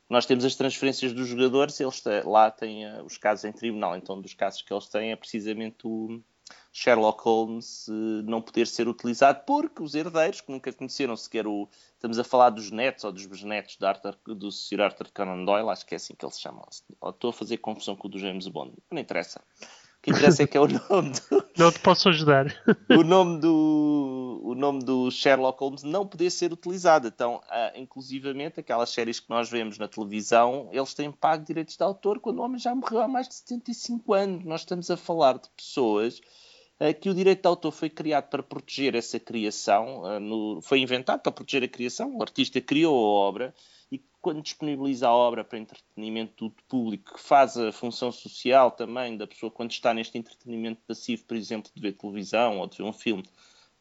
Nós 0.09 0.25
temos 0.25 0.45
as 0.45 0.55
transferências 0.55 1.13
dos 1.13 1.27
jogadores, 1.27 1.81
eles 1.81 2.01
lá 2.25 2.49
têm 2.49 2.87
uh, 2.87 3.05
os 3.05 3.19
casos 3.19 3.45
em 3.45 3.53
tribunal, 3.53 3.97
então 3.97 4.21
dos 4.21 4.35
casos 4.35 4.63
que 4.63 4.73
eles 4.73 4.87
têm 4.87 5.11
é 5.11 5.17
precisamente 5.17 5.85
o 5.85 6.23
Sherlock 6.73 7.23
Holmes 7.23 7.87
uh, 7.89 8.23
não 8.25 8.43
poder 8.43 8.67
ser 8.67 8.89
utilizado 8.89 9.43
porque 9.47 9.83
os 9.83 9.95
herdeiros, 9.95 10.41
que 10.41 10.51
nunca 10.51 10.73
conheceram 10.73 11.17
sequer 11.17 11.47
o. 11.47 11.69
Estamos 11.95 12.19
a 12.19 12.25
falar 12.25 12.51
dos 12.51 12.71
netos 12.71 13.05
ou 13.05 13.13
dos 13.13 13.25
bisnetos 13.27 13.77
de 13.77 13.87
Arthur, 13.87 14.17
do 14.27 14.51
Sir 14.51 14.81
Arthur 14.81 15.09
Conan 15.15 15.45
Doyle, 15.45 15.71
acho 15.71 15.87
que 15.87 15.95
é 15.95 15.97
assim 15.97 16.15
que 16.15 16.25
eles 16.25 16.41
chamam. 16.41 16.67
Ou 17.01 17.11
estou 17.11 17.31
a 17.31 17.33
fazer 17.33 17.59
confusão 17.59 17.97
com 17.97 18.09
o 18.09 18.11
do 18.11 18.19
James 18.19 18.49
Bond, 18.49 18.75
não 18.91 19.01
interessa 19.01 19.41
que 20.05 20.11
interessa 20.11 20.43
é 20.43 20.47
que 20.47 20.57
é 20.57 20.61
o 20.61 20.69
nome 20.91 21.13
do... 21.13 21.45
Não 21.57 21.73
te 21.73 21.81
posso 21.81 22.11
ajudar. 22.11 22.55
o 22.91 23.03
nome 23.03 23.41
do 23.41 24.24
o 24.45 24.55
nome 24.55 24.85
do 24.85 25.11
Sherlock 25.11 25.59
Holmes 25.59 25.83
não 25.83 26.07
poder 26.07 26.31
ser 26.31 26.53
utilizado. 26.53 27.09
Então, 27.09 27.37
uh, 27.37 27.79
inclusivamente, 27.79 28.61
aquelas 28.61 28.91
séries 28.91 29.19
que 29.19 29.31
nós 29.31 29.49
vemos 29.49 29.79
na 29.79 29.89
televisão, 29.89 30.69
eles 30.71 30.93
têm 30.93 31.11
pago 31.11 31.45
direitos 31.45 31.77
de 31.77 31.83
autor 31.83 32.21
quando 32.21 32.41
o 32.41 32.43
homem 32.43 32.59
já 32.59 32.75
morreu 32.75 33.01
há 33.01 33.09
mais 33.09 33.27
de 33.27 33.35
75 33.37 34.13
anos. 34.13 34.45
Nós 34.45 34.61
estamos 34.61 34.91
a 34.91 34.99
falar 34.99 35.39
de 35.39 35.49
pessoas 35.57 36.21
uh, 36.79 36.93
que 37.01 37.09
o 37.09 37.15
direito 37.15 37.41
de 37.41 37.49
autor 37.49 37.73
foi 37.73 37.89
criado 37.89 38.29
para 38.29 38.43
proteger 38.43 38.95
essa 38.95 39.19
criação, 39.19 40.03
uh, 40.03 40.21
no, 40.21 40.61
foi 40.61 40.81
inventado 40.81 41.23
para 41.23 41.33
proteger 41.33 41.65
a 41.65 41.69
criação, 41.69 42.15
o 42.15 42.23
artista 42.23 42.61
criou 42.61 42.95
a 42.95 43.29
obra 43.29 43.55
e 43.91 44.03
quando 44.21 44.43
disponibiliza 44.43 45.09
a 45.09 45.15
obra 45.15 45.43
para 45.43 45.59
entretenimento 45.59 46.49
do 46.49 46.55
público, 46.69 47.15
que 47.15 47.21
faz 47.21 47.57
a 47.57 47.73
função 47.73 48.13
social 48.13 48.71
também 48.71 49.17
da 49.17 49.27
pessoa 49.27 49.51
quando 49.51 49.71
está 49.71 49.95
neste 49.95 50.19
entretenimento 50.19 50.83
passivo, 50.87 51.25
por 51.25 51.37
exemplo, 51.37 51.71
de 51.75 51.81
ver 51.81 51.93
televisão 51.93 52.59
ou 52.59 52.67
de 52.67 52.77
ver 52.77 52.83
um 52.83 52.93
filme, 52.93 53.25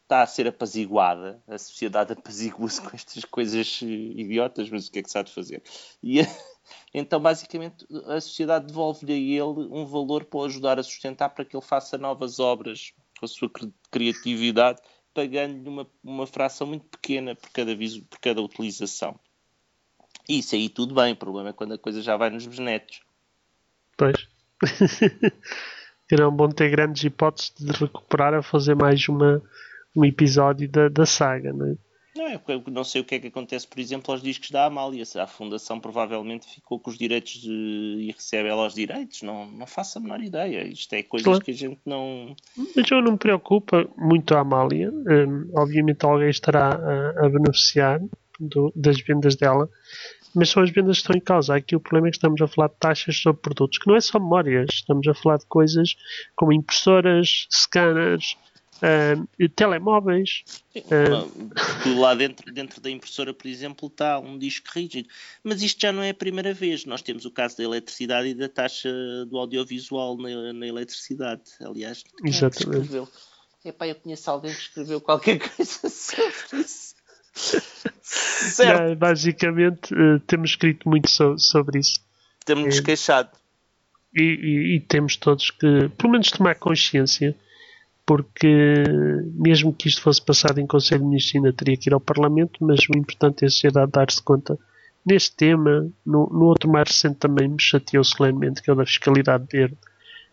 está 0.04 0.22
a 0.22 0.26
ser 0.26 0.46
apaziguada, 0.46 1.42
a 1.48 1.58
sociedade 1.58 2.12
apazigua-se 2.12 2.80
com 2.80 2.94
estas 2.94 3.24
coisas 3.24 3.80
idiotas, 3.82 4.68
mas 4.70 4.86
o 4.86 4.92
que 4.92 4.98
é 4.98 5.02
que 5.02 5.10
se 5.10 5.18
há 5.18 5.22
de 5.22 5.32
fazer? 5.32 5.62
E 6.02 6.20
então, 6.92 7.18
basicamente, 7.20 7.86
a 8.06 8.20
sociedade 8.20 8.66
devolve-lhe 8.66 9.12
a 9.12 9.16
ele 9.16 9.68
um 9.70 9.84
valor 9.86 10.24
para 10.24 10.38
o 10.38 10.44
ajudar 10.44 10.78
a 10.78 10.82
sustentar 10.82 11.30
para 11.30 11.44
que 11.44 11.56
ele 11.56 11.64
faça 11.64 11.98
novas 11.98 12.38
obras 12.38 12.92
com 13.18 13.24
a 13.24 13.28
sua 13.28 13.50
criatividade, 13.90 14.80
pagando-lhe 15.14 15.68
uma, 15.68 15.86
uma 16.02 16.26
fração 16.26 16.66
muito 16.66 16.84
pequena 16.86 17.34
por 17.34 17.50
cada, 17.50 17.74
por 17.74 18.18
cada 18.20 18.42
utilização. 18.42 19.18
Isso 20.28 20.54
aí 20.54 20.68
tudo 20.68 20.94
bem, 20.94 21.12
o 21.12 21.16
problema 21.16 21.50
é 21.50 21.52
quando 21.52 21.74
a 21.74 21.78
coisa 21.78 22.02
já 22.02 22.16
vai 22.16 22.28
nos 22.28 22.46
bisnetos. 22.46 23.00
Pois. 23.96 24.28
Serão 26.08 26.30
bom 26.30 26.50
ter 26.50 26.70
grandes 26.70 27.02
hipóteses 27.02 27.54
de 27.58 27.72
recuperar 27.72 28.34
a 28.34 28.42
fazer 28.42 28.74
mais 28.74 29.08
uma, 29.08 29.42
um 29.96 30.04
episódio 30.04 30.68
da, 30.68 30.88
da 30.88 31.06
saga, 31.06 31.52
não 31.52 31.66
é? 31.66 31.76
Não, 32.16 32.28
é 32.28 32.40
eu 32.46 32.62
não 32.70 32.84
sei 32.84 33.00
o 33.00 33.04
que 33.04 33.16
é 33.16 33.18
que 33.18 33.26
acontece, 33.26 33.66
por 33.66 33.80
exemplo, 33.80 34.12
aos 34.12 34.22
discos 34.22 34.50
da 34.50 34.66
Amália. 34.66 35.02
A 35.16 35.26
Fundação 35.26 35.80
provavelmente 35.80 36.46
ficou 36.46 36.78
com 36.78 36.88
os 36.88 36.96
direitos 36.96 37.40
de, 37.40 37.50
e 37.50 38.12
recebe 38.12 38.48
ela 38.48 38.66
os 38.66 38.74
direitos. 38.74 39.22
Não, 39.22 39.50
não 39.50 39.66
faço 39.66 39.98
a 39.98 40.00
menor 40.00 40.22
ideia. 40.22 40.64
Isto 40.64 40.94
é 40.94 41.02
coisas 41.02 41.24
claro. 41.24 41.44
que 41.44 41.50
a 41.50 41.54
gente 41.54 41.80
não. 41.84 42.36
Mas 42.76 42.88
eu 42.88 43.02
não 43.02 43.12
me 43.12 43.18
preocupa 43.18 43.88
muito 43.96 44.32
a 44.32 44.40
Amália. 44.40 44.92
Um, 44.92 45.50
obviamente 45.56 46.04
alguém 46.04 46.30
estará 46.30 46.76
a, 46.76 47.26
a 47.26 47.28
beneficiar 47.28 48.00
do, 48.38 48.72
das 48.76 49.00
vendas 49.00 49.34
dela, 49.34 49.68
mas 50.34 50.50
são 50.50 50.62
as 50.62 50.70
vendas 50.70 50.98
que 50.98 51.02
estão 51.02 51.16
em 51.16 51.20
causa. 51.20 51.56
Aqui 51.56 51.74
o 51.74 51.80
problema 51.80 52.08
é 52.08 52.10
que 52.10 52.16
estamos 52.16 52.40
a 52.40 52.46
falar 52.46 52.68
de 52.68 52.76
taxas 52.76 53.16
sobre 53.16 53.42
produtos, 53.42 53.78
que 53.78 53.88
não 53.88 53.96
é 53.96 54.00
só 54.00 54.20
memórias, 54.20 54.68
estamos 54.72 55.06
a 55.08 55.14
falar 55.14 55.38
de 55.38 55.46
coisas 55.46 55.96
como 56.36 56.52
impressoras, 56.52 57.48
scanners, 57.50 58.36
uh, 58.82 59.48
telemóveis. 59.50 60.44
Uh... 60.74 61.98
Lá 62.00 62.14
dentro, 62.14 62.52
dentro 62.52 62.80
da 62.80 62.90
impressora, 62.90 63.32
por 63.32 63.46
exemplo, 63.46 63.88
está 63.88 64.18
um 64.18 64.38
disco 64.38 64.68
rígido. 64.74 65.08
Mas 65.42 65.62
isto 65.62 65.80
já 65.80 65.92
não 65.92 66.02
é 66.02 66.10
a 66.10 66.14
primeira 66.14 66.52
vez. 66.52 66.84
Nós 66.84 67.02
temos 67.02 67.24
o 67.24 67.30
caso 67.30 67.56
da 67.56 67.64
eletricidade 67.64 68.28
e 68.28 68.34
da 68.34 68.48
taxa 68.48 68.90
do 69.26 69.38
audiovisual 69.38 70.16
na, 70.16 70.52
na 70.52 70.66
eletricidade. 70.66 71.42
Aliás, 71.60 72.04
Exatamente. 72.24 72.96
É 72.96 73.68
Epá, 73.68 73.88
eu 73.88 73.94
conheço 73.94 74.30
alguém 74.30 74.52
que 74.52 74.60
escreveu 74.60 75.00
qualquer 75.00 75.38
coisa 75.56 75.88
sobre 75.88 76.60
isso. 76.60 76.94
Certo. 78.02 78.96
basicamente, 78.96 79.92
uh, 79.94 80.20
temos 80.20 80.50
escrito 80.50 80.88
muito 80.88 81.10
so 81.10 81.36
sobre 81.38 81.78
isso. 81.78 81.98
Temos-nos 82.44 82.80
queixado. 82.80 83.30
E, 84.14 84.22
e, 84.22 84.76
e, 84.76 84.80
temos 84.80 85.16
todos 85.16 85.50
que, 85.50 85.88
pelo 85.96 86.12
menos, 86.12 86.30
tomar 86.30 86.54
consciência, 86.54 87.34
porque 88.06 88.84
mesmo 89.34 89.72
que 89.72 89.88
isto 89.88 90.02
fosse 90.02 90.22
passado 90.22 90.58
em 90.58 90.66
Conselho 90.66 91.00
de 91.02 91.06
Ministros, 91.06 91.36
ainda 91.36 91.52
teria 91.52 91.76
que 91.76 91.88
ir 91.88 91.94
ao 91.94 92.00
Parlamento, 92.00 92.64
mas 92.64 92.80
o 92.88 92.96
importante 92.96 93.44
é 93.44 93.46
a 93.46 93.50
sociedade 93.50 93.92
dar-se 93.92 94.22
conta 94.22 94.58
neste 95.04 95.34
tema. 95.34 95.90
No, 96.04 96.26
no 96.28 96.44
outro 96.44 96.70
mais 96.70 96.88
recente 96.88 97.16
também 97.16 97.48
me 97.48 97.60
chateou 97.60 98.04
solenemente, 98.04 98.62
que 98.62 98.70
é 98.70 98.72
o 98.72 98.76
da 98.76 98.84
fiscalidade 98.84 99.46
verde. 99.50 99.76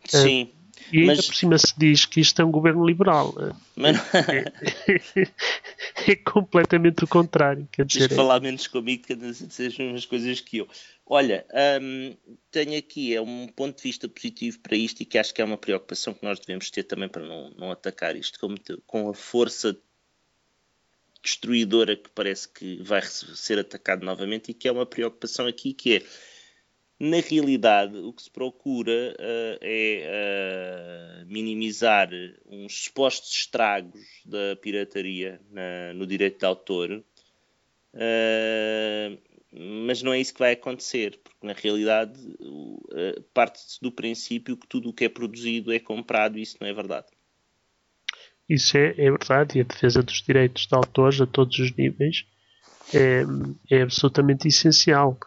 Sim. 0.05 0.43
Uh, 0.43 0.60
e 0.91 0.99
ainda 0.99 1.15
mas... 1.15 1.25
por 1.25 1.35
cima 1.35 1.57
se 1.57 1.73
diz 1.77 2.05
que 2.05 2.21
isto 2.21 2.41
é 2.41 2.45
um 2.45 2.51
governo 2.51 2.85
liberal. 2.85 3.33
Mas... 3.75 3.97
É, 4.13 6.11
é, 6.11 6.15
completamente 6.15 7.03
o 7.03 7.07
contrário. 7.07 7.67
Quer 7.71 7.85
dizer, 7.85 8.11
é... 8.11 8.15
falar 8.15 8.39
menos 8.39 8.67
comigo 8.67 9.03
que 9.05 9.15
dizer 9.15 9.67
as 9.67 9.77
mesmas 9.77 10.05
coisas 10.05 10.39
que 10.41 10.57
eu. 10.57 10.67
Olha, 11.05 11.45
hum, 11.81 12.15
tenho 12.49 12.77
aqui 12.77 13.13
é 13.13 13.21
um 13.21 13.47
ponto 13.47 13.77
de 13.77 13.83
vista 13.83 14.07
positivo 14.07 14.59
para 14.59 14.77
isto 14.77 15.01
e 15.01 15.05
que 15.05 15.17
acho 15.17 15.33
que 15.33 15.41
é 15.41 15.45
uma 15.45 15.57
preocupação 15.57 16.13
que 16.13 16.23
nós 16.23 16.39
devemos 16.39 16.69
ter 16.71 16.83
também 16.83 17.09
para 17.09 17.25
não, 17.25 17.49
não 17.51 17.71
atacar 17.71 18.15
isto 18.15 18.39
com, 18.39 18.55
com 18.85 19.09
a 19.09 19.13
força 19.13 19.77
destruidora 21.21 21.95
que 21.95 22.09
parece 22.09 22.47
que 22.47 22.81
vai 22.81 23.01
ser 23.03 23.59
atacado 23.59 24.05
novamente 24.05 24.51
e 24.51 24.53
que 24.53 24.67
é 24.67 24.71
uma 24.71 24.85
preocupação 24.85 25.45
aqui 25.45 25.73
que 25.73 25.97
é 25.97 26.03
na 27.01 27.19
realidade, 27.19 27.97
o 27.97 28.13
que 28.13 28.21
se 28.21 28.29
procura 28.29 28.91
uh, 28.91 29.57
é 29.59 31.23
uh, 31.23 31.25
minimizar 31.25 32.09
uns 32.45 32.83
supostos 32.83 33.31
estragos 33.31 34.05
da 34.23 34.55
pirataria 34.61 35.41
na, 35.49 35.95
no 35.95 36.05
direito 36.05 36.37
de 36.37 36.45
autor, 36.45 36.91
uh, 37.95 39.17
mas 39.51 40.03
não 40.03 40.13
é 40.13 40.19
isso 40.19 40.31
que 40.31 40.41
vai 40.41 40.51
acontecer, 40.51 41.19
porque 41.23 41.45
na 41.45 41.53
realidade 41.53 42.19
parte-se 43.33 43.81
do 43.81 43.91
princípio 43.91 44.55
que 44.55 44.67
tudo 44.67 44.89
o 44.89 44.93
que 44.93 45.05
é 45.05 45.09
produzido 45.09 45.73
é 45.73 45.79
comprado 45.79 46.37
e 46.37 46.43
isso 46.43 46.57
não 46.61 46.67
é 46.67 46.73
verdade. 46.73 47.07
Isso 48.47 48.77
é, 48.77 48.91
é 48.91 49.09
verdade, 49.09 49.57
e 49.57 49.61
a 49.61 49.65
defesa 49.65 50.03
dos 50.03 50.21
direitos 50.21 50.67
de 50.67 50.75
autores 50.75 51.19
a 51.19 51.25
todos 51.25 51.57
os 51.57 51.75
níveis 51.75 52.25
é, 52.93 53.23
é 53.71 53.81
absolutamente 53.81 54.47
essencial. 54.47 55.19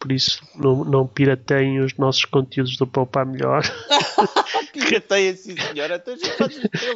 Por 0.00 0.12
isso, 0.12 0.42
não, 0.56 0.82
não 0.82 1.06
pirateiem 1.06 1.80
os 1.80 1.94
nossos 1.98 2.24
conteúdos 2.24 2.74
do 2.78 2.86
Poupar 2.86 3.26
Melhor. 3.26 3.62
Pirateiem, 4.72 5.36
sim, 5.36 5.54
senhora. 5.54 5.96
Então, 5.96 6.16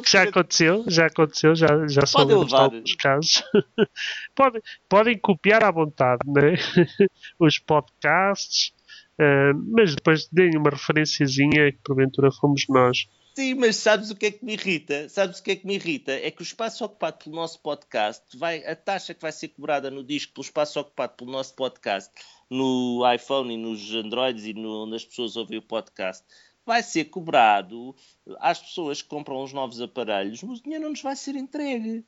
já 0.03 0.23
aconteceu, 0.23 0.83
já 0.87 1.05
aconteceu, 1.05 1.55
já, 1.55 1.87
já 1.87 2.03
soubemos 2.07 2.51
alguns 2.51 2.95
casos. 2.95 3.43
podem, 4.33 4.61
podem 4.89 5.17
copiar 5.19 5.63
à 5.63 5.69
vontade 5.69 6.21
né? 6.25 6.55
os 7.39 7.59
podcasts, 7.59 8.73
uh, 9.19 9.55
mas 9.71 9.93
depois 9.93 10.27
deem 10.31 10.57
uma 10.57 10.71
referenciazinha 10.71 11.71
que 11.71 11.79
porventura 11.83 12.31
fomos 12.31 12.65
nós. 12.67 13.07
Sim, 13.35 13.55
mas 13.55 13.75
sabes 13.75 14.09
o 14.09 14.15
que 14.15 14.27
é 14.27 14.31
que 14.31 14.45
me 14.45 14.53
irrita? 14.53 15.09
Sabes 15.09 15.39
o 15.39 15.43
que 15.43 15.51
é 15.51 15.55
que 15.57 15.67
me 15.67 15.75
irrita? 15.75 16.13
É 16.13 16.31
que 16.31 16.41
o 16.41 16.43
espaço 16.43 16.85
ocupado 16.85 17.17
pelo 17.21 17.35
nosso 17.35 17.59
podcast, 17.59 18.25
vai, 18.37 18.65
a 18.65 18.73
taxa 18.77 19.13
que 19.13 19.21
vai 19.21 19.31
ser 19.33 19.49
cobrada 19.49 19.91
no 19.91 20.05
disco 20.05 20.33
pelo 20.33 20.45
espaço 20.45 20.79
ocupado 20.79 21.15
pelo 21.17 21.31
nosso 21.31 21.53
podcast 21.53 22.09
no 22.49 23.01
iPhone 23.13 23.53
e 23.53 23.57
nos 23.57 23.93
Androids 23.93 24.45
e 24.45 24.53
no, 24.53 24.85
onde 24.85 24.95
as 24.95 25.03
pessoas 25.03 25.35
ouvem 25.35 25.57
o 25.57 25.61
podcast, 25.61 26.23
vai 26.65 26.81
ser 26.81 27.05
cobrado 27.05 27.93
às 28.39 28.59
pessoas 28.59 29.01
que 29.01 29.09
compram 29.09 29.43
os 29.43 29.51
novos 29.51 29.81
aparelhos, 29.81 30.41
mas 30.41 30.59
o 30.59 30.63
dinheiro 30.63 30.85
não 30.85 30.91
nos 30.91 31.01
vai 31.01 31.17
ser 31.17 31.35
entregue. 31.35 32.05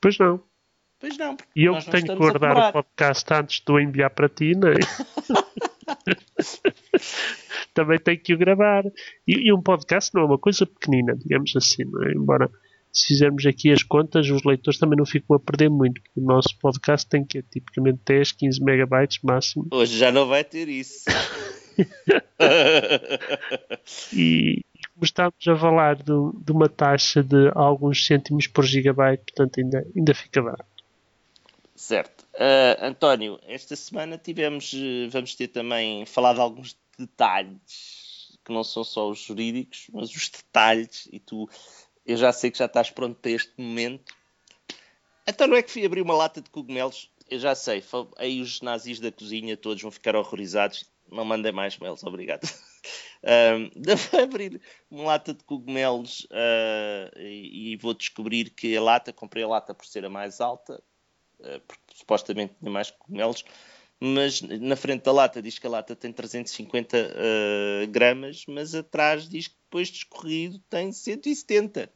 Pois 0.00 0.18
não. 0.18 0.42
Pois 0.98 1.16
não. 1.16 1.36
E 1.54 1.64
eu 1.64 1.78
que 1.78 1.90
tenho 1.92 2.06
que 2.06 2.16
guardar 2.16 2.70
o 2.70 2.72
podcast 2.72 3.24
antes 3.32 3.60
de 3.60 3.70
o 3.70 3.78
enviar 3.78 4.10
para 4.10 4.28
ti, 4.28 4.52
não 4.56 4.70
é? 4.70 4.74
Também 7.74 7.98
tenho 7.98 8.20
que 8.20 8.34
o 8.34 8.38
gravar. 8.38 8.84
E, 9.26 9.48
e, 9.48 9.52
um 9.52 9.60
podcast 9.60 10.14
não 10.14 10.22
é 10.22 10.26
uma 10.26 10.38
coisa 10.38 10.66
pequenina, 10.66 11.14
digamos 11.16 11.54
assim, 11.56 11.84
não 11.84 12.04
é? 12.04 12.12
Embora 12.12 12.50
se 12.92 13.08
fizermos 13.08 13.44
aqui 13.44 13.70
as 13.70 13.82
contas, 13.82 14.30
os 14.30 14.42
leitores 14.44 14.78
também 14.78 14.96
não 14.96 15.04
ficam 15.04 15.36
a 15.36 15.40
perder 15.40 15.68
muito. 15.68 16.00
O 16.16 16.20
nosso 16.20 16.58
podcast 16.58 17.06
tem 17.06 17.24
que 17.24 17.42
tipicamente 17.42 18.00
10, 18.06 18.32
15 18.32 18.64
megabytes 18.64 19.18
máximo. 19.22 19.66
Hoje 19.70 19.98
já 19.98 20.10
não 20.10 20.26
vai 20.26 20.42
ter 20.42 20.68
isso. 20.68 21.04
e 24.14 24.62
como 24.94 25.04
estamos 25.04 25.46
a 25.46 25.56
falar 25.56 25.96
de, 25.96 26.04
de, 26.04 26.52
uma 26.52 26.70
taxa 26.70 27.22
de 27.22 27.50
alguns 27.54 28.06
cêntimos 28.06 28.46
por 28.46 28.64
gigabyte, 28.64 29.24
portanto 29.24 29.60
ainda, 29.60 29.86
ainda 29.94 30.14
fica 30.14 30.40
barato. 30.40 30.75
Certo. 31.76 32.26
Uh, 32.34 32.84
António, 32.84 33.38
esta 33.42 33.76
semana 33.76 34.16
tivemos, 34.18 34.72
eh, 34.74 35.08
vamos 35.08 35.34
ter 35.34 35.48
também 35.48 36.06
falado 36.06 36.40
alguns 36.40 36.76
detalhes 36.98 38.38
que 38.44 38.52
não 38.52 38.64
são 38.64 38.82
só 38.82 39.10
os 39.10 39.18
jurídicos, 39.18 39.86
mas 39.92 40.10
os 40.10 40.28
detalhes, 40.28 41.08
e 41.12 41.20
tu 41.20 41.48
eu 42.06 42.16
já 42.16 42.32
sei 42.32 42.50
que 42.50 42.58
já 42.58 42.66
estás 42.66 42.90
pronto 42.90 43.20
para 43.20 43.32
este 43.32 43.52
momento. 43.58 44.14
Então 45.28 45.46
não 45.46 45.56
é 45.56 45.62
que 45.62 45.70
fui 45.70 45.84
abrir 45.84 46.00
uma 46.02 46.14
lata 46.14 46.40
de 46.40 46.48
cogumelos 46.48 47.10
eu 47.28 47.38
já 47.38 47.54
sei, 47.54 47.82
aí 48.16 48.40
os 48.40 48.60
nazis 48.60 49.00
da 49.00 49.10
cozinha 49.10 49.56
todos 49.56 49.82
vão 49.82 49.90
ficar 49.90 50.14
horrorizados. 50.14 50.84
Não 51.10 51.24
mandem 51.24 51.52
mais 51.52 51.78
mails, 51.78 52.02
obrigado. 52.04 52.42
Um, 53.24 53.70
devo 53.74 54.16
abrir 54.20 54.60
uma 54.88 55.04
lata 55.04 55.34
de 55.34 55.42
cogumelos 55.42 56.20
uh, 56.30 57.18
e, 57.18 57.72
e, 57.72 57.76
vou 57.76 57.92
descobrir 57.92 58.50
que 58.50 58.76
a 58.76 58.80
lata, 58.80 59.12
comprei 59.12 59.42
a 59.42 59.48
lata 59.48 59.74
por 59.74 59.84
ser 59.84 60.04
a 60.04 60.08
mais 60.08 60.40
alta, 60.40 60.80
porque 61.66 61.82
supostamente 61.94 62.54
tinha 62.58 62.70
mais 62.70 62.90
cogumelos, 62.90 63.44
mas 63.98 64.42
na 64.42 64.76
frente 64.76 65.04
da 65.04 65.12
lata 65.12 65.40
diz 65.40 65.58
que 65.58 65.66
a 65.66 65.70
lata 65.70 65.96
tem 65.96 66.12
350 66.12 66.96
uh, 66.98 67.86
gramas, 67.88 68.44
mas 68.46 68.74
atrás 68.74 69.28
diz 69.28 69.48
que 69.48 69.56
depois 69.64 69.88
de 69.88 69.98
escorrido 69.98 70.58
tem 70.68 70.92
170. 70.92 71.90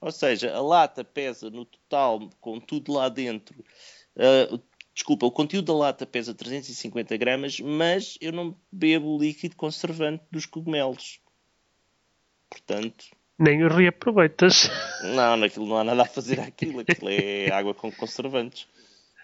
Ou 0.00 0.12
seja, 0.12 0.54
a 0.54 0.60
lata 0.60 1.04
pesa 1.04 1.50
no 1.50 1.64
total, 1.64 2.30
com 2.40 2.60
tudo 2.60 2.92
lá 2.92 3.08
dentro, 3.08 3.64
uh, 4.16 4.62
desculpa, 4.94 5.26
o 5.26 5.32
conteúdo 5.32 5.66
da 5.66 5.78
lata 5.78 6.06
pesa 6.06 6.34
350 6.34 7.16
gramas, 7.16 7.58
mas 7.60 8.16
eu 8.20 8.32
não 8.32 8.56
bebo 8.70 9.18
líquido 9.18 9.56
conservante 9.56 10.24
dos 10.30 10.46
cogumelos. 10.46 11.20
Portanto. 12.48 13.06
Nem 13.42 13.64
o 13.64 13.68
reaproveitas. 13.68 14.70
Não, 15.02 15.36
naquilo 15.36 15.66
não 15.66 15.76
há 15.76 15.82
nada 15.82 16.02
a 16.02 16.06
fazer 16.06 16.38
aquilo. 16.38 16.78
Aquilo 16.78 17.08
é 17.10 17.50
água 17.50 17.74
com 17.74 17.90
conservantes. 17.90 18.68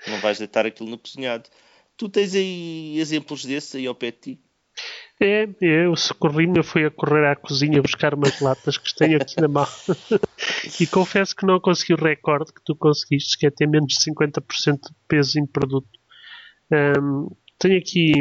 Não 0.09 0.19
vais 0.19 0.39
deitar 0.39 0.67
aquilo 0.67 0.91
no 0.91 0.99
cozinhado. 0.99 1.49
Tu 1.97 2.09
tens 2.09 2.35
aí 2.35 2.99
exemplos 2.99 3.45
desses 3.45 3.77
aí 3.77 3.87
ao 3.87 3.95
pé 3.95 4.11
de 4.11 4.19
ti? 4.19 4.41
É, 5.21 5.49
eu 5.61 5.95
socorri-me, 5.95 6.59
eu 6.59 6.65
fui 6.65 6.85
a 6.85 6.91
correr 6.91 7.29
à 7.29 7.37
cozinha 7.37 7.81
buscar 7.81 8.13
umas 8.13 8.41
latas 8.41 8.77
que 8.77 8.93
tenho 8.93 9.23
aqui 9.23 9.41
na 9.41 9.47
mão. 9.47 9.67
e 10.81 10.87
confesso 10.89 11.37
que 11.37 11.47
não 11.47 11.61
consegui 11.61 11.95
o 11.95 11.97
recorde 11.97 12.53
que 12.53 12.61
tu 12.65 12.75
conseguiste, 12.75 13.39
que 13.39 13.47
é 13.47 13.51
ter 13.51 13.69
menos 13.69 13.95
de 13.95 14.01
50% 14.01 14.81
de 14.81 14.95
peso 15.07 15.39
em 15.39 15.47
produto. 15.47 15.89
Um, 16.73 17.29
tenho 17.57 17.79
aqui, 17.79 18.13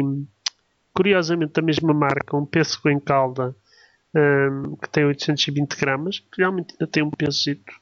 curiosamente, 0.94 1.54
da 1.54 1.62
mesma 1.62 1.92
marca, 1.92 2.36
um 2.36 2.46
pêssego 2.46 2.88
em 2.88 3.00
calda 3.00 3.54
um, 4.14 4.76
que 4.76 4.88
tem 4.88 5.04
820 5.04 5.76
gramas, 5.76 6.18
que 6.18 6.38
realmente 6.38 6.72
ainda 6.72 6.86
tem 6.86 7.02
um 7.02 7.10
pesito 7.10 7.72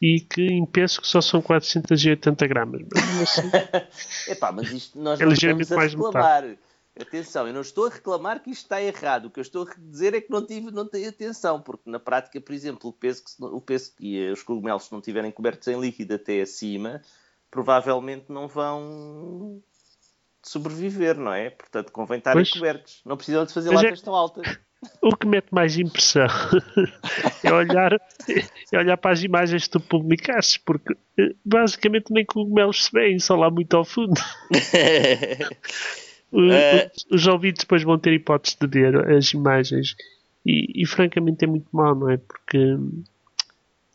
e 0.00 0.20
que 0.20 0.42
em 0.42 0.64
peso 0.64 1.00
que 1.00 1.08
só 1.08 1.20
são 1.20 1.42
480 1.42 2.46
gramas. 2.46 2.82
Mas, 2.92 3.38
assim, 3.38 3.50
Epá, 4.30 4.52
mas 4.52 4.70
isto 4.70 4.98
nós 4.98 5.20
é 5.20 5.24
não 5.24 5.32
estamos 5.32 5.72
a 5.72 5.80
reclamar. 5.80 6.44
Atenção, 7.00 7.46
eu 7.46 7.54
não 7.54 7.60
estou 7.60 7.86
a 7.86 7.90
reclamar 7.90 8.42
que 8.42 8.50
isto 8.50 8.62
está 8.62 8.82
errado. 8.82 9.26
O 9.26 9.30
que 9.30 9.38
eu 9.38 9.42
estou 9.42 9.68
a 9.68 9.74
dizer 9.78 10.14
é 10.14 10.20
que 10.20 10.30
não 10.30 10.44
tive, 10.44 10.72
não 10.72 10.84
tenho 10.84 11.08
atenção, 11.08 11.60
porque 11.60 11.88
na 11.88 12.00
prática, 12.00 12.40
por 12.40 12.52
exemplo, 12.52 12.90
o 12.90 12.92
peso 12.92 13.22
que, 13.22 13.44
o 13.44 13.60
peso 13.60 13.92
e 14.00 14.28
os 14.30 14.42
cogumelos 14.42 14.86
se 14.86 14.92
não 14.92 14.98
estiverem 14.98 15.30
cobertos 15.30 15.68
em 15.68 15.80
líquido 15.80 16.14
até 16.14 16.40
acima, 16.40 17.00
provavelmente 17.52 18.24
não 18.28 18.48
vão 18.48 19.62
sobreviver, 20.42 21.16
não 21.16 21.32
é? 21.32 21.50
Portanto, 21.50 21.92
convém 21.92 22.18
estarem 22.18 22.42
pois, 22.42 22.50
cobertos. 22.50 23.00
Não 23.04 23.16
precisam 23.16 23.44
de 23.44 23.52
fazer 23.52 23.70
latas 23.70 24.00
é... 24.00 24.04
tão 24.04 24.14
altas. 24.14 24.58
O 25.02 25.16
que 25.16 25.26
mete 25.26 25.48
mais 25.50 25.76
impressão 25.76 26.28
é 27.42 27.52
olhar, 27.52 27.94
é 28.72 28.78
olhar 28.78 28.96
para 28.96 29.10
as 29.10 29.24
imagens 29.24 29.64
que 29.64 29.70
tu 29.70 29.80
publicaste, 29.80 30.60
porque 30.60 30.96
eh, 31.18 31.34
basicamente 31.44 32.12
nem 32.12 32.24
cogumelos 32.24 32.84
se 32.84 32.92
veem, 32.92 33.18
só 33.18 33.34
lá 33.34 33.50
muito 33.50 33.76
ao 33.76 33.84
fundo. 33.84 34.20
uh... 36.32 36.90
Os 37.10 37.26
ouvintes 37.26 37.64
depois 37.64 37.82
vão 37.82 37.98
ter 37.98 38.12
hipótese 38.12 38.56
de 38.60 38.68
ver 38.68 39.10
as 39.10 39.32
imagens 39.32 39.96
e, 40.46 40.82
e, 40.82 40.86
francamente 40.86 41.44
é 41.44 41.48
muito 41.48 41.68
mal, 41.72 41.94
não 41.94 42.08
é? 42.10 42.16
Porque 42.16 42.76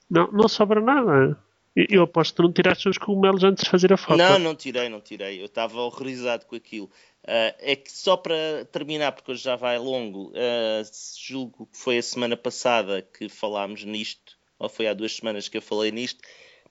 não, 0.09 0.31
não 0.31 0.47
sobra 0.47 0.81
nada. 0.81 1.37
Eu 1.75 2.03
aposto 2.03 2.31
que 2.31 2.35
tu 2.37 2.43
não 2.43 2.51
tiraste 2.51 2.87
os 2.87 2.99
cogumelos 2.99 3.43
antes 3.43 3.63
de 3.63 3.69
fazer 3.69 3.91
a 3.91 3.97
foto. 3.97 4.17
Não, 4.17 4.37
não 4.37 4.53
tirei, 4.53 4.89
não 4.89 5.01
tirei. 5.01 5.41
Eu 5.41 5.45
estava 5.45 5.79
horrorizado 5.79 6.45
com 6.45 6.55
aquilo. 6.55 6.89
Uh, 7.24 7.56
é 7.60 7.75
que 7.77 7.89
só 7.89 8.18
para 8.18 8.65
terminar, 8.70 9.13
porque 9.13 9.32
hoje 9.32 9.44
já 9.44 9.55
vai 9.55 9.79
longo, 9.79 10.31
uh, 10.31 10.83
julgo 11.18 11.68
que 11.68 11.77
foi 11.77 11.98
a 11.98 12.03
semana 12.03 12.36
passada 12.36 13.01
que 13.01 13.29
falámos 13.29 13.86
nisto, 13.86 14.38
ou 14.59 14.68
foi 14.68 14.88
há 14.88 14.94
duas 14.94 15.16
semanas 15.16 15.48
que 15.48 15.55
eu 15.55 15.62
falei 15.62 15.90
nisto. 15.90 16.22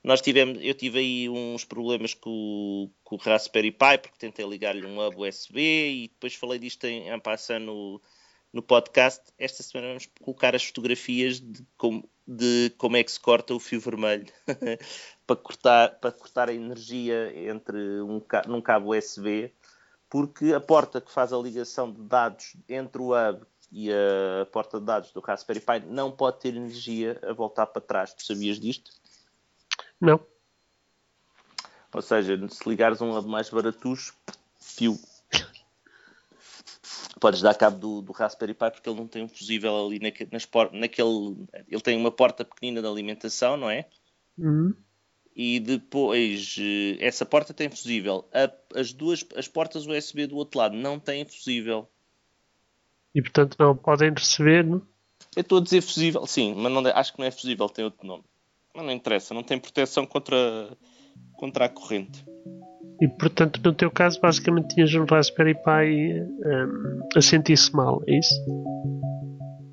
Nós 0.03 0.21
tivemos, 0.21 0.59
eu 0.61 0.75
tive 0.75 0.99
aí 0.99 1.29
uns 1.29 1.65
problemas 1.65 2.13
com, 2.13 2.91
com 3.03 3.15
o 3.15 3.17
Raspberry 3.17 3.71
Pi, 3.71 3.97
porque 3.99 4.17
tentei 4.19 4.45
ligar-lhe 4.45 4.85
um 4.85 4.99
hub 4.99 5.27
USB 5.27 5.59
e 5.59 6.07
depois 6.09 6.35
falei 6.35 6.59
disto 6.59 6.85
em, 6.85 7.09
em 7.09 7.19
passando 7.19 7.65
no, 7.65 8.01
no 8.51 8.61
podcast. 8.61 9.23
Esta 9.39 9.63
semana 9.63 9.87
vamos 9.87 10.07
colocar 10.21 10.55
as 10.55 10.65
fotografias 10.65 11.39
de 11.39 11.65
como, 11.77 12.07
de 12.27 12.71
como 12.77 12.97
é 12.97 13.03
que 13.03 13.11
se 13.11 13.19
corta 13.19 13.55
o 13.55 13.59
fio 13.59 13.79
vermelho 13.79 14.27
para, 15.25 15.35
cortar, 15.35 15.99
para 15.99 16.11
cortar 16.11 16.49
a 16.49 16.53
energia 16.53 17.33
entre 17.49 18.01
um, 18.01 18.21
num 18.47 18.61
cabo 18.61 18.95
USB 18.95 19.51
porque 20.13 20.53
a 20.53 20.61
porta 20.61 21.01
que 21.01 21.11
faz 21.11 21.33
a 21.33 21.37
ligação 21.39 21.91
de 21.91 21.99
dados 22.03 22.55
entre 22.69 23.01
o 23.01 23.13
hub 23.15 23.41
e 23.71 23.89
a 23.91 24.45
porta 24.51 24.79
de 24.79 24.85
dados 24.85 25.11
do 25.11 25.19
Raspberry 25.19 25.59
Pi 25.59 25.79
não 25.87 26.11
pode 26.11 26.39
ter 26.39 26.55
energia 26.55 27.19
a 27.27 27.33
voltar 27.33 27.65
para 27.65 27.81
trás. 27.81 28.13
Tu 28.13 28.23
sabias 28.23 28.59
disto? 28.59 28.91
Não. 29.99 30.23
Ou 31.91 32.01
seja, 32.03 32.37
se 32.47 32.69
ligares 32.69 33.01
um 33.01 33.17
hub 33.17 33.27
mais 33.27 33.49
baratucho, 33.49 34.13
fio. 34.59 34.99
Podes 37.19 37.41
dar 37.41 37.55
cabo 37.55 37.79
do, 37.79 38.01
do, 38.03 38.11
Raspberry 38.11 38.53
Pi 38.53 38.69
porque 38.69 38.87
ele 38.87 38.99
não 38.99 39.07
tem 39.07 39.23
um 39.23 39.27
fusível 39.27 39.83
ali 39.83 39.97
naque, 39.97 40.29
nas 40.31 40.47
naquele. 40.73 41.47
Ele 41.67 41.81
tem 41.81 41.97
uma 41.97 42.11
porta 42.11 42.45
pequenina 42.45 42.83
de 42.83 42.87
alimentação, 42.87 43.57
não 43.57 43.67
é? 43.67 43.89
Uhum 44.37 44.75
e 45.35 45.59
depois 45.59 46.55
eh, 46.59 46.97
essa 46.99 47.25
porta 47.25 47.53
tem 47.53 47.69
fusível. 47.69 48.25
as 48.75 48.93
duas 48.93 49.25
as 49.35 49.47
portas 49.47 49.85
USB 49.87 50.27
do 50.27 50.37
outro 50.37 50.59
lado 50.59 50.75
não 50.75 50.99
têm 50.99 51.25
fusível. 51.25 51.87
E 53.13 53.21
portanto 53.21 53.55
não 53.59 53.75
podem 53.75 54.11
receber, 54.11 54.63
não? 54.63 54.81
Eu 55.35 55.41
estou 55.41 55.57
a 55.57 55.61
dizer 55.61 55.81
fusível, 55.81 56.25
sim, 56.27 56.53
mas 56.55 56.71
não, 56.71 56.85
acho 56.87 57.13
que 57.13 57.19
não 57.19 57.25
é 57.25 57.31
fusível, 57.31 57.67
tem 57.67 57.85
outro 57.85 58.05
nome. 58.05 58.23
Mas 58.73 58.85
não 58.85 58.91
interessa, 58.91 59.33
não 59.33 59.43
tem 59.43 59.59
proteção 59.59 60.05
contra, 60.05 60.37
contra 61.33 61.65
a 61.65 61.69
corrente. 61.69 62.23
E 63.01 63.07
portanto, 63.07 63.59
no 63.63 63.73
teu 63.73 63.89
caso, 63.89 64.19
basicamente 64.21 64.75
tinhas 64.75 64.93
um 64.93 65.05
Raspberry 65.05 65.55
Pi 65.55 66.21
um, 66.21 67.01
eh, 67.13 67.17
a 67.17 67.21
sentir-se 67.21 67.73
mal, 67.75 68.01
é 68.07 68.17
isso? 68.17 68.33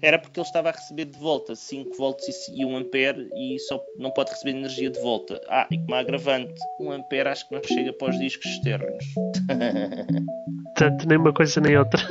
Era 0.03 0.19
porque 0.19 0.41
ele 0.41 0.47
estava 0.47 0.71
a 0.71 0.73
receber 0.73 1.05
de 1.07 1.19
volta 1.19 1.55
5 1.55 1.97
volts 1.97 2.49
e 2.49 2.65
1 2.65 2.77
ampere 2.77 3.29
e 3.35 3.59
só 3.61 3.83
não 3.99 4.11
pode 4.11 4.31
receber 4.31 4.53
energia 4.53 4.91
de 4.91 5.01
volta. 5.01 5.41
Ah, 5.49 5.67
e 5.71 5.79
como 5.79 5.95
agravante, 5.95 6.55
1 6.81 6.93
ampere 6.93 7.29
acho 7.29 7.49
que 7.49 7.55
não 7.55 7.63
chega 7.63 7.93
para 7.93 8.11
os 8.11 8.19
discos 8.19 8.47
externos. 8.47 9.05
Tanto 10.77 11.09
nem 11.09 11.19
uma 11.19 11.33
coisa 11.33 11.61
nem 11.61 11.77
outra. 11.77 12.01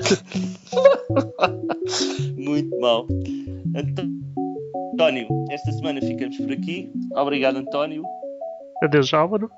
Muito 2.37 2.79
mal. 2.79 3.07
António, 4.93 5.27
esta 5.49 5.71
semana 5.71 6.01
ficamos 6.01 6.37
por 6.37 6.51
aqui. 6.51 6.91
Obrigado, 7.15 7.57
António. 7.57 8.03
Adeus, 8.83 9.13
Álvaro. 9.13 9.49